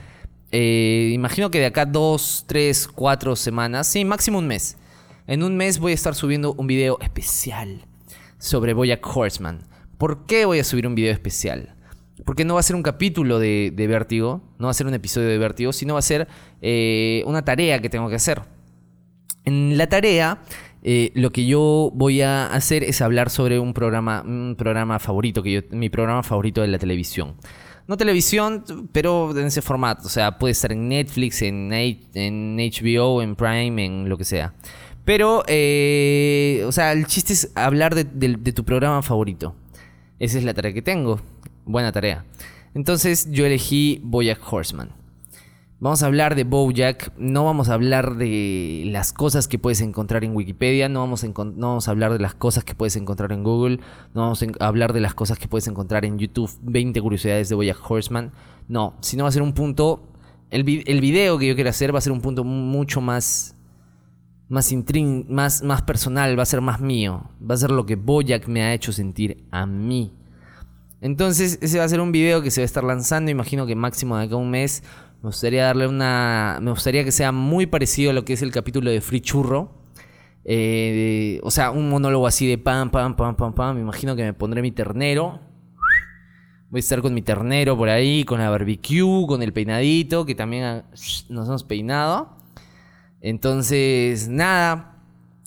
eh, 0.55 1.11
imagino 1.14 1.51
que 1.51 1.59
de 1.59 1.66
acá 1.66 1.87
dos, 1.87 2.45
tres, 2.47 2.87
cuatro 2.87 3.35
semanas, 3.37 3.87
sí, 3.87 4.05
máximo 4.05 4.38
un 4.38 4.47
mes. 4.47 4.77
En 5.27 5.42
un 5.42 5.57
mes 5.57 5.79
voy 5.79 5.92
a 5.92 5.95
estar 5.95 6.14
subiendo 6.14 6.53
un 6.53 6.66
video 6.66 6.99
especial 7.01 7.87
sobre 8.38 8.75
Boyack 8.75 9.05
Horseman. 9.16 9.61
¿Por 10.03 10.27
qué 10.27 10.47
voy 10.47 10.59
a 10.59 10.65
subir 10.65 10.85
un 10.88 10.97
video 10.97 11.12
especial? 11.12 11.77
Porque 12.25 12.45
no 12.45 12.55
va 12.55 12.61
a 12.61 12.65
ser 12.65 12.75
un 12.75 12.83
capítulo 12.83 13.38
de, 13.38 13.73
Vértigo, 13.77 14.43
no 14.59 14.67
va 14.67 14.73
a 14.73 14.75
ser 14.75 14.88
un 14.88 14.95
episodio 14.95 15.29
de 15.29 15.38
Vértigo, 15.38 15.73
sino 15.73 15.93
va 15.93 16.01
a 16.01 16.03
ser 16.03 16.27
eh, 16.61 17.23
una 17.25 17.45
tarea 17.45 17.81
que 17.81 17.88
tengo 17.88 18.09
que 18.09 18.17
hacer. 18.17 18.43
En 19.45 19.79
la 19.79 19.87
tarea, 19.87 20.43
eh, 20.83 21.12
lo 21.15 21.31
que 21.31 21.47
yo 21.47 21.93
voy 21.95 22.21
a 22.21 22.47
hacer 22.47 22.83
es 22.83 23.01
hablar 23.01 23.31
sobre 23.31 23.61
un 23.61 23.75
programa, 23.75 24.25
un 24.27 24.57
programa 24.59 24.99
favorito, 24.99 25.41
que 25.41 25.69
mi 25.71 25.88
programa 25.88 26.25
favorito 26.25 26.62
de 26.62 26.67
la 26.67 26.81
televisión 26.81 27.37
no 27.87 27.97
televisión, 27.97 28.65
pero 28.91 29.31
en 29.38 29.47
ese 29.47 29.62
formato. 29.62 30.09
O 30.09 30.11
sea, 30.11 30.37
puede 30.37 30.51
estar 30.51 30.73
en 30.73 30.88
Netflix, 30.88 31.43
en, 31.43 31.71
HBO, 31.71 33.23
en 33.23 33.37
Prime, 33.37 33.85
en 33.85 34.09
lo 34.09 34.19
que 34.19 34.25
sea. 34.25 34.53
Pero, 35.05 35.45
eh, 35.47 36.65
o 36.67 36.73
sea, 36.73 36.91
el 36.91 37.07
chiste 37.07 37.35
es 37.35 37.53
hablar 37.55 37.95
de, 37.95 38.05
de, 38.05 38.53
tu 38.53 38.65
programa 38.65 39.03
favorito. 39.03 39.55
Esa 40.22 40.38
es 40.38 40.44
la 40.44 40.54
tarea 40.54 40.72
que 40.72 40.82
tengo. 40.82 41.18
Buena 41.64 41.90
tarea. 41.90 42.24
Entonces 42.74 43.28
yo 43.32 43.44
elegí 43.44 44.00
Boyack 44.04 44.40
Horseman. 44.52 44.90
Vamos 45.80 46.04
a 46.04 46.06
hablar 46.06 46.37
de 46.37 46.44
Bojack, 46.44 47.12
no 47.18 47.44
vamos 47.44 47.68
a 47.68 47.74
hablar 47.74 48.14
de 48.14 48.85
las 48.87 49.12
cosas 49.12 49.48
que 49.48 49.58
puedes 49.58 49.80
encontrar 49.80 50.22
en 50.22 50.37
Wikipedia, 50.37 50.88
no 50.88 51.00
vamos, 51.00 51.24
a 51.24 51.26
no 51.26 51.35
vamos 51.35 51.88
a 51.88 51.90
hablar 51.90 52.12
de 52.12 52.20
las 52.20 52.35
cosas 52.35 52.62
que 52.62 52.76
puedes 52.76 52.94
encontrar 52.94 53.32
en 53.32 53.42
Google, 53.42 53.80
no 54.14 54.20
vamos 54.20 54.44
a 54.44 54.64
hablar 54.64 54.92
de 54.92 55.00
las 55.00 55.12
cosas 55.12 55.40
que 55.40 55.48
puedes 55.48 55.66
encontrar 55.66 56.04
en 56.04 56.20
YouTube, 56.20 56.52
20 56.62 57.02
curiosidades 57.02 57.48
de 57.48 57.56
Bojack 57.56 57.90
Horseman. 57.90 58.30
No, 58.68 58.94
sino 59.00 59.24
va 59.24 59.28
a 59.28 59.32
ser 59.32 59.42
un 59.42 59.54
punto, 59.54 60.04
el, 60.50 60.62
video 60.62 61.37
que 61.37 61.48
yo 61.48 61.56
quiero 61.56 61.70
hacer 61.70 61.92
va 61.92 61.98
a 61.98 62.00
ser 62.00 62.12
un 62.12 62.20
punto 62.20 62.44
mucho 62.44 63.00
más 63.00 63.56
más, 64.53 64.73
más, 65.29 65.62
más 65.62 65.83
personal, 65.83 66.38
va 66.38 66.43
a 66.43 66.47
ser 66.47 66.61
más 66.61 66.81
mío, 66.81 67.31
va 67.41 67.55
a 67.55 67.59
ser 67.59 67.71
lo 67.71 67.87
que 67.87 67.97
Bojack 67.97 68.47
me 68.47 68.62
ha 68.62 68.75
hecho 68.75 68.93
sentir 68.93 69.45
a 69.51 69.67
mí. 69.67 70.12
Entonces, 71.01 71.59
ese 71.62 71.79
va 71.79 71.85
a 71.85 71.88
ser 71.88 72.01
un 72.01 72.12
video 72.12 72.43
que 72.43 72.51
se 72.51 72.61
va 72.61 72.62
a 72.62 72.67
estar 72.67 72.85
lanzando, 72.85 73.31
imagino 73.31 73.67
que 73.67 73.75
máximo 73.75 74.17
de 74.17 74.25
acá 74.25 74.35
a 74.35 74.38
un 74.38 74.51
mes 74.51 74.85
me 75.23 75.29
gustaría 75.29 75.65
darle 75.65 75.87
una. 75.87 76.59
Me 76.61 76.73
gustaría 76.73 77.05
que 77.05 77.12
sea 77.12 77.31
muy 77.31 77.67
parecido 77.67 78.11
a 78.11 78.12
lo 78.12 78.25
que 78.25 78.33
es 78.33 78.43
el 78.43 78.51
capítulo 78.51 78.91
de 78.91 79.01
Free 79.01 79.21
Churro. 79.21 79.71
Eh, 80.45 81.41
o 81.45 81.51
sea, 81.53 81.71
un 81.71 81.88
monólogo 81.88 82.27
así 82.27 82.49
de 82.49 82.59
pam, 82.59 82.91
pam, 82.91 83.15
pam, 83.15 83.37
pam, 83.37 83.55
pam. 83.55 83.77
Me 83.77 83.83
imagino 83.83 84.17
que 84.17 84.25
me 84.25 84.35
pondré 84.35 84.62
mi 84.62 84.73
ternero. 84.73 85.41
Voy 86.71 86.79
a 86.79 86.81
estar 86.81 87.01
con 87.03 87.15
mi 87.15 87.23
ternero 87.23 87.77
por 87.77 87.88
ahí, 87.88 88.25
con 88.25 88.41
la 88.41 88.51
barbecue, 88.51 89.27
con 89.29 89.43
el 89.43 89.53
peinadito, 89.53 90.27
que 90.27 90.35
también 90.35 90.83
nos 91.29 91.49
hemos 91.49 91.62
peinado. 91.62 92.41
Entonces, 93.22 94.28
nada. 94.28 94.98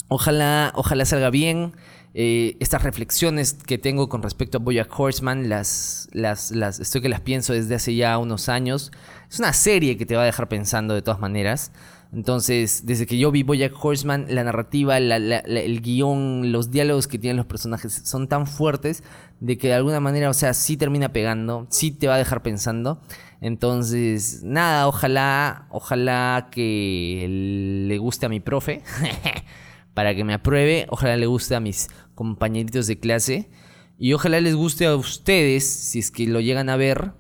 Ojalá, 0.08 0.72
ojalá 0.76 1.06
salga 1.06 1.30
bien. 1.30 1.74
Eh, 2.18 2.56
estas 2.62 2.82
reflexiones 2.82 3.54
que 3.54 3.78
tengo 3.78 4.08
con 4.08 4.24
respecto 4.24 4.58
a 4.58 4.62
Bojack 4.62 4.98
Horseman, 4.98 5.50
las, 5.50 6.08
las, 6.14 6.52
las, 6.52 6.80
estoy 6.80 7.02
que 7.02 7.10
las 7.10 7.20
pienso 7.20 7.52
desde 7.52 7.76
hace 7.76 7.94
ya 7.94 8.18
unos 8.18 8.48
años. 8.48 8.92
Es 9.30 9.40
una 9.40 9.52
serie 9.52 9.98
que 9.98 10.06
te 10.06 10.16
va 10.16 10.24
a 10.24 10.26
dejar 10.26 10.48
pensando 10.48 10.94
de 10.94 11.02
todas 11.02 11.20
maneras. 11.20 11.74
Entonces, 12.14 12.86
desde 12.86 13.06
que 13.06 13.18
yo 13.18 13.30
vi 13.32 13.44
Bojack 13.44 13.74
Horseman, 13.84 14.28
la 14.30 14.46
narrativa, 14.46 14.98
el 14.98 15.82
guion, 15.82 16.54
los 16.54 16.72
diálogos 16.72 17.10
que 17.10 17.20
tienen 17.20 17.36
los 17.36 17.46
personajes 17.46 18.02
son 18.06 18.30
tan 18.30 18.48
fuertes 18.48 19.04
de 19.42 19.58
que 19.58 19.68
de 19.68 19.74
alguna 19.74 20.00
manera, 20.00 20.30
o 20.30 20.34
sea, 20.34 20.54
sí 20.54 20.78
termina 20.78 21.10
pegando, 21.10 21.68
sí 21.70 21.92
te 21.92 22.08
va 22.08 22.16
a 22.16 22.18
dejar 22.18 22.42
pensando. 22.42 23.02
Entonces, 23.42 24.42
nada, 24.44 24.88
ojalá, 24.88 25.68
ojalá 25.70 26.50
que 26.52 27.86
le 27.88 27.98
guste 27.98 28.26
a 28.26 28.30
mi 28.30 28.40
profe. 28.40 28.82
para 29.96 30.14
que 30.14 30.24
me 30.24 30.36
apruebe. 30.36 30.86
Ojalá 30.90 31.18
le 31.18 31.26
guste 31.26 31.56
a 31.56 31.60
mis 31.60 31.90
compañeritos 32.14 32.86
de 32.86 33.00
clase. 33.00 33.50
Y 33.98 34.14
ojalá 34.14 34.40
les 34.42 34.54
guste 34.54 34.86
a 34.86 34.96
ustedes, 34.96 35.66
si 35.66 36.00
es 36.00 36.12
que 36.12 36.28
lo 36.28 36.42
llegan 36.42 36.70
a 36.70 36.76
ver. 36.76 37.14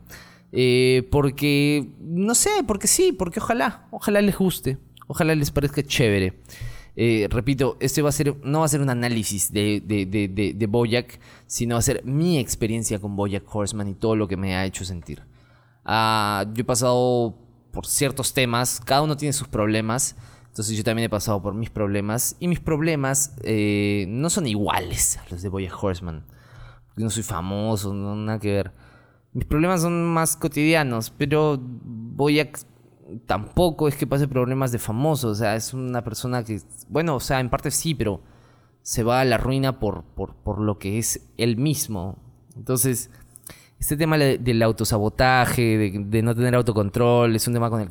Eh, 0.51 1.07
porque, 1.09 1.89
no 1.99 2.35
sé, 2.35 2.51
porque 2.67 2.87
sí, 2.87 3.11
porque 3.11 3.39
ojalá, 3.39 3.87
ojalá 3.89 4.21
les 4.21 4.37
guste. 4.37 4.77
Ojalá 5.07 5.33
les 5.33 5.51
parezca 5.51 5.81
chévere. 5.81 6.33
Eh, 6.97 7.27
repito, 7.29 7.77
este 7.79 8.01
va 8.01 8.09
a 8.09 8.13
ser, 8.13 8.35
no 8.43 8.59
va 8.59 8.65
a 8.65 8.69
ser 8.69 8.81
un 8.81 8.89
análisis 8.89 9.51
de, 9.51 9.81
de, 9.85 10.05
de, 10.05 10.53
de, 10.53 10.67
Boyack, 10.67 11.19
sino 11.45 11.75
va 11.75 11.79
a 11.79 11.81
ser 11.81 12.05
mi 12.05 12.39
experiencia 12.39 12.99
con 12.99 13.17
Boyack 13.17 13.53
Horseman 13.53 13.89
y 13.89 13.93
todo 13.95 14.15
lo 14.15 14.27
que 14.27 14.37
me 14.37 14.55
ha 14.55 14.65
hecho 14.65 14.85
sentir. 14.85 15.21
Ah, 15.85 16.45
yo 16.53 16.61
he 16.61 16.65
pasado 16.65 17.37
por 17.71 17.85
ciertos 17.85 18.33
temas, 18.33 18.81
cada 18.83 19.03
uno 19.03 19.15
tiene 19.15 19.33
sus 19.33 19.47
problemas. 19.47 20.15
Entonces 20.47 20.77
yo 20.77 20.83
también 20.85 21.07
he 21.07 21.09
pasado 21.09 21.41
por 21.41 21.53
mis 21.53 21.69
problemas. 21.69 22.37
Y 22.39 22.47
mis 22.47 22.61
problemas 22.61 23.35
eh, 23.43 24.05
no 24.07 24.29
son 24.29 24.47
iguales 24.47 25.17
a 25.17 25.25
los 25.29 25.41
de 25.41 25.49
Boya 25.49 25.71
Horseman. 25.75 26.25
Porque 26.87 27.03
no 27.03 27.09
soy 27.09 27.23
famoso, 27.23 27.93
no 27.93 28.15
nada 28.15 28.39
que 28.39 28.53
ver. 28.53 28.71
Mis 29.33 29.45
problemas 29.45 29.81
son 29.81 30.05
más 30.05 30.37
cotidianos. 30.37 31.09
Pero 31.09 31.59
Boya 31.61 32.49
tampoco 33.25 33.89
es 33.89 33.97
que 33.97 34.07
pase 34.07 34.29
problemas 34.29 34.71
de 34.71 34.79
famoso. 34.79 35.27
O 35.27 35.35
sea, 35.35 35.57
es 35.57 35.73
una 35.73 36.05
persona 36.05 36.45
que. 36.45 36.61
Bueno, 36.87 37.17
o 37.17 37.19
sea, 37.19 37.41
en 37.41 37.49
parte 37.49 37.69
sí, 37.69 37.93
pero 37.93 38.21
se 38.81 39.03
va 39.03 39.19
a 39.19 39.25
la 39.25 39.37
ruina 39.37 39.79
por, 39.79 40.03
por, 40.03 40.35
por 40.35 40.61
lo 40.61 40.79
que 40.79 40.99
es 40.99 41.27
él 41.35 41.57
mismo. 41.57 42.17
Entonces 42.55 43.11
este 43.79 43.97
tema 43.97 44.17
del 44.17 44.63
autosabotaje, 44.63 45.77
de, 45.77 46.21
no 46.21 46.33
tener 46.33 46.55
autocontrol, 46.55 47.35
es 47.35 47.47
un 47.47 47.53
tema 47.53 47.69
con 47.69 47.81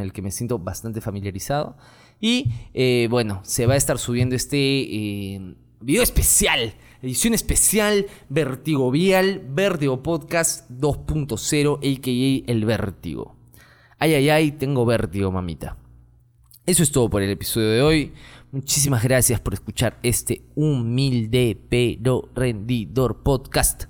el 0.00 0.12
que 0.12 0.22
me, 0.22 0.30
siento 0.30 0.58
bastante 0.58 1.00
familiarizado. 1.00 1.76
Y 2.20 2.50
eh, 2.74 3.06
bueno, 3.10 3.40
se 3.44 3.66
va 3.66 3.74
a 3.74 3.76
estar 3.76 3.98
subiendo 3.98 4.34
este 4.34 4.58
eh, 4.58 5.54
video 5.80 6.02
especial, 6.02 6.74
edición 7.02 7.34
especial, 7.34 8.06
Vertigo 8.28 8.90
Vial, 8.90 9.42
Vértigo 9.50 10.02
Podcast 10.02 10.68
2.0, 10.70 11.76
a.k.a. 11.76 12.52
El 12.52 12.64
Vértigo. 12.64 13.36
Ay, 13.98 14.14
ay, 14.14 14.30
ay, 14.30 14.52
tengo 14.52 14.84
vértigo, 14.84 15.30
mamita. 15.30 15.76
Eso 16.66 16.82
es 16.82 16.90
todo 16.92 17.08
por 17.08 17.22
el 17.22 17.30
episodio 17.30 17.70
de 17.70 17.82
hoy. 17.82 18.12
Muchísimas 18.50 19.02
gracias 19.02 19.40
por 19.40 19.54
escuchar 19.54 19.98
este 20.02 20.42
humilde 20.54 21.58
pero 21.68 22.28
rendidor 22.34 23.22
podcast. 23.22 23.84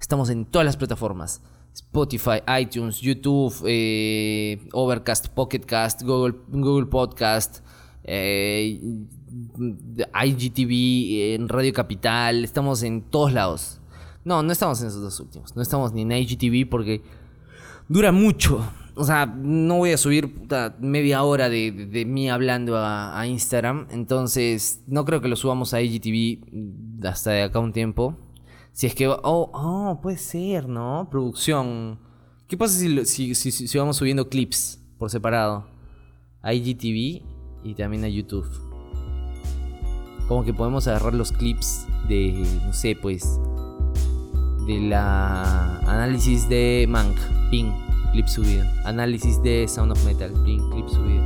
Estamos 0.00 0.30
en 0.30 0.46
todas 0.46 0.64
las 0.64 0.76
plataformas. 0.76 1.42
Spotify, 1.74 2.42
iTunes, 2.60 3.00
YouTube, 3.00 3.54
eh, 3.66 4.66
Overcast, 4.72 5.28
Pocketcast, 5.28 6.02
Google, 6.02 6.36
Google 6.48 6.86
Podcast, 6.86 7.64
eh, 8.04 8.80
IGTV, 10.24 11.34
en 11.34 11.48
Radio 11.48 11.72
Capital. 11.72 12.44
Estamos 12.44 12.82
en 12.82 13.02
todos 13.02 13.32
lados. 13.32 13.80
No, 14.24 14.42
no 14.42 14.50
estamos 14.52 14.80
en 14.80 14.88
esos 14.88 15.02
dos 15.02 15.20
últimos. 15.20 15.54
No 15.54 15.62
estamos 15.62 15.92
ni 15.92 16.02
en 16.02 16.12
IGTV 16.12 16.68
porque 16.68 17.02
dura 17.88 18.10
mucho. 18.10 18.64
O 18.94 19.04
sea, 19.04 19.26
no 19.26 19.76
voy 19.76 19.92
a 19.92 19.98
subir 19.98 20.34
media 20.80 21.22
hora 21.22 21.48
de, 21.48 22.04
mí 22.06 22.28
hablando 22.28 22.76
a, 22.76 23.18
a, 23.18 23.26
Instagram. 23.26 23.86
Entonces, 23.90 24.82
no 24.86 25.04
creo 25.04 25.20
que 25.20 25.28
lo 25.28 25.36
subamos 25.36 25.72
a 25.74 25.80
IGTV 25.80 27.06
hasta 27.06 27.30
de 27.32 27.42
acá 27.42 27.60
un 27.60 27.72
tiempo. 27.72 28.16
Si 28.72 28.86
es 28.86 28.94
que. 28.94 29.08
Oh, 29.08 29.18
oh, 29.22 29.98
puede 30.02 30.18
ser, 30.18 30.68
¿no? 30.68 31.08
Producción. 31.10 31.98
¿Qué 32.48 32.56
pasa 32.56 32.78
si, 32.78 33.34
si, 33.34 33.52
si, 33.52 33.78
vamos 33.78 33.96
subiendo 33.96 34.28
clips 34.28 34.80
por 34.98 35.10
separado? 35.10 35.66
a 36.42 36.54
IGTV 36.54 37.22
y 37.64 37.74
también 37.76 38.04
a 38.04 38.08
YouTube. 38.08 38.46
Como 40.28 40.44
que 40.44 40.54
podemos 40.54 40.86
agarrar 40.86 41.14
los 41.14 41.32
clips 41.32 41.86
de, 42.08 42.44
no 42.64 42.72
sé, 42.72 42.96
pues, 42.96 43.40
de 44.66 44.80
la 44.80 45.78
análisis 45.80 46.48
de 46.48 46.86
Mank, 46.88 47.16
ping, 47.50 47.72
clip 48.12 48.26
subido. 48.26 48.64
Análisis 48.84 49.42
de 49.42 49.66
Sound 49.68 49.92
of 49.92 50.04
Metal, 50.04 50.32
ping, 50.44 50.70
clip 50.70 50.88
subido. 50.88 51.24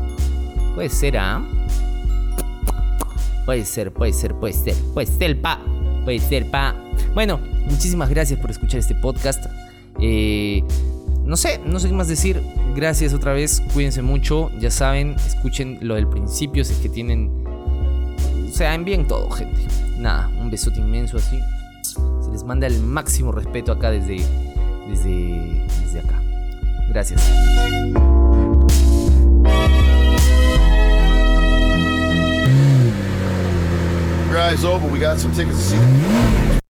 Puede 0.75 0.89
ser, 0.89 1.19
¿ah? 1.19 1.45
Puede 3.45 3.65
ser, 3.65 3.93
puede 3.93 4.13
ser, 4.13 4.35
puede 4.35 4.55
ser, 4.55 4.75
puede 4.95 5.07
ser, 5.07 5.41
pa. 5.41 5.61
Puede 6.05 6.45
pa. 6.45 6.75
Bueno, 7.15 7.41
muchísimas 7.71 8.11
gracias 8.11 8.39
por 8.39 8.51
escuchar 8.51 8.81
este 8.81 8.95
podcast. 8.95 9.47
Eh, 10.01 10.63
no 11.25 11.37
sé, 11.37 11.61
no 11.65 11.81
sé 11.81 11.89
qué 11.89 11.95
más 11.95 12.09
decir. 12.09 12.43
Gracias 12.75 13.15
otra 13.15 13.33
vez, 13.33 13.63
cuídense 13.73 14.03
mucho. 14.03 14.51
Ya 14.61 14.71
saben, 14.71 15.17
escuchen 15.27 15.79
lo 15.81 15.95
del 15.95 16.07
principio 16.07 16.65
si 16.65 16.73
es 16.73 16.79
que 16.79 16.89
tienen. 16.89 17.31
O 18.49 18.53
sea, 18.53 18.75
envíen 18.75 19.09
todo, 19.09 19.31
gente. 19.31 19.61
Nada, 19.99 20.29
un 20.41 20.51
besote 20.51 20.81
inmenso 20.81 21.17
así. 21.17 21.39
Se 21.83 22.31
les 22.31 22.45
manda 22.45 22.67
el 22.67 22.81
máximo 22.81 23.33
respeto 23.33 23.73
acá 23.73 23.91
desde, 23.91 24.17
desde, 24.89 25.67
desde 25.81 26.01
acá. 26.01 26.23
Gracias. 26.89 27.23
Eyes 34.37 34.65
over. 34.65 34.87
We 34.89 34.99
got 34.99 35.19
some 35.19 35.33
tickets 35.33 35.71
to 35.71 35.79
see. 35.79 36.64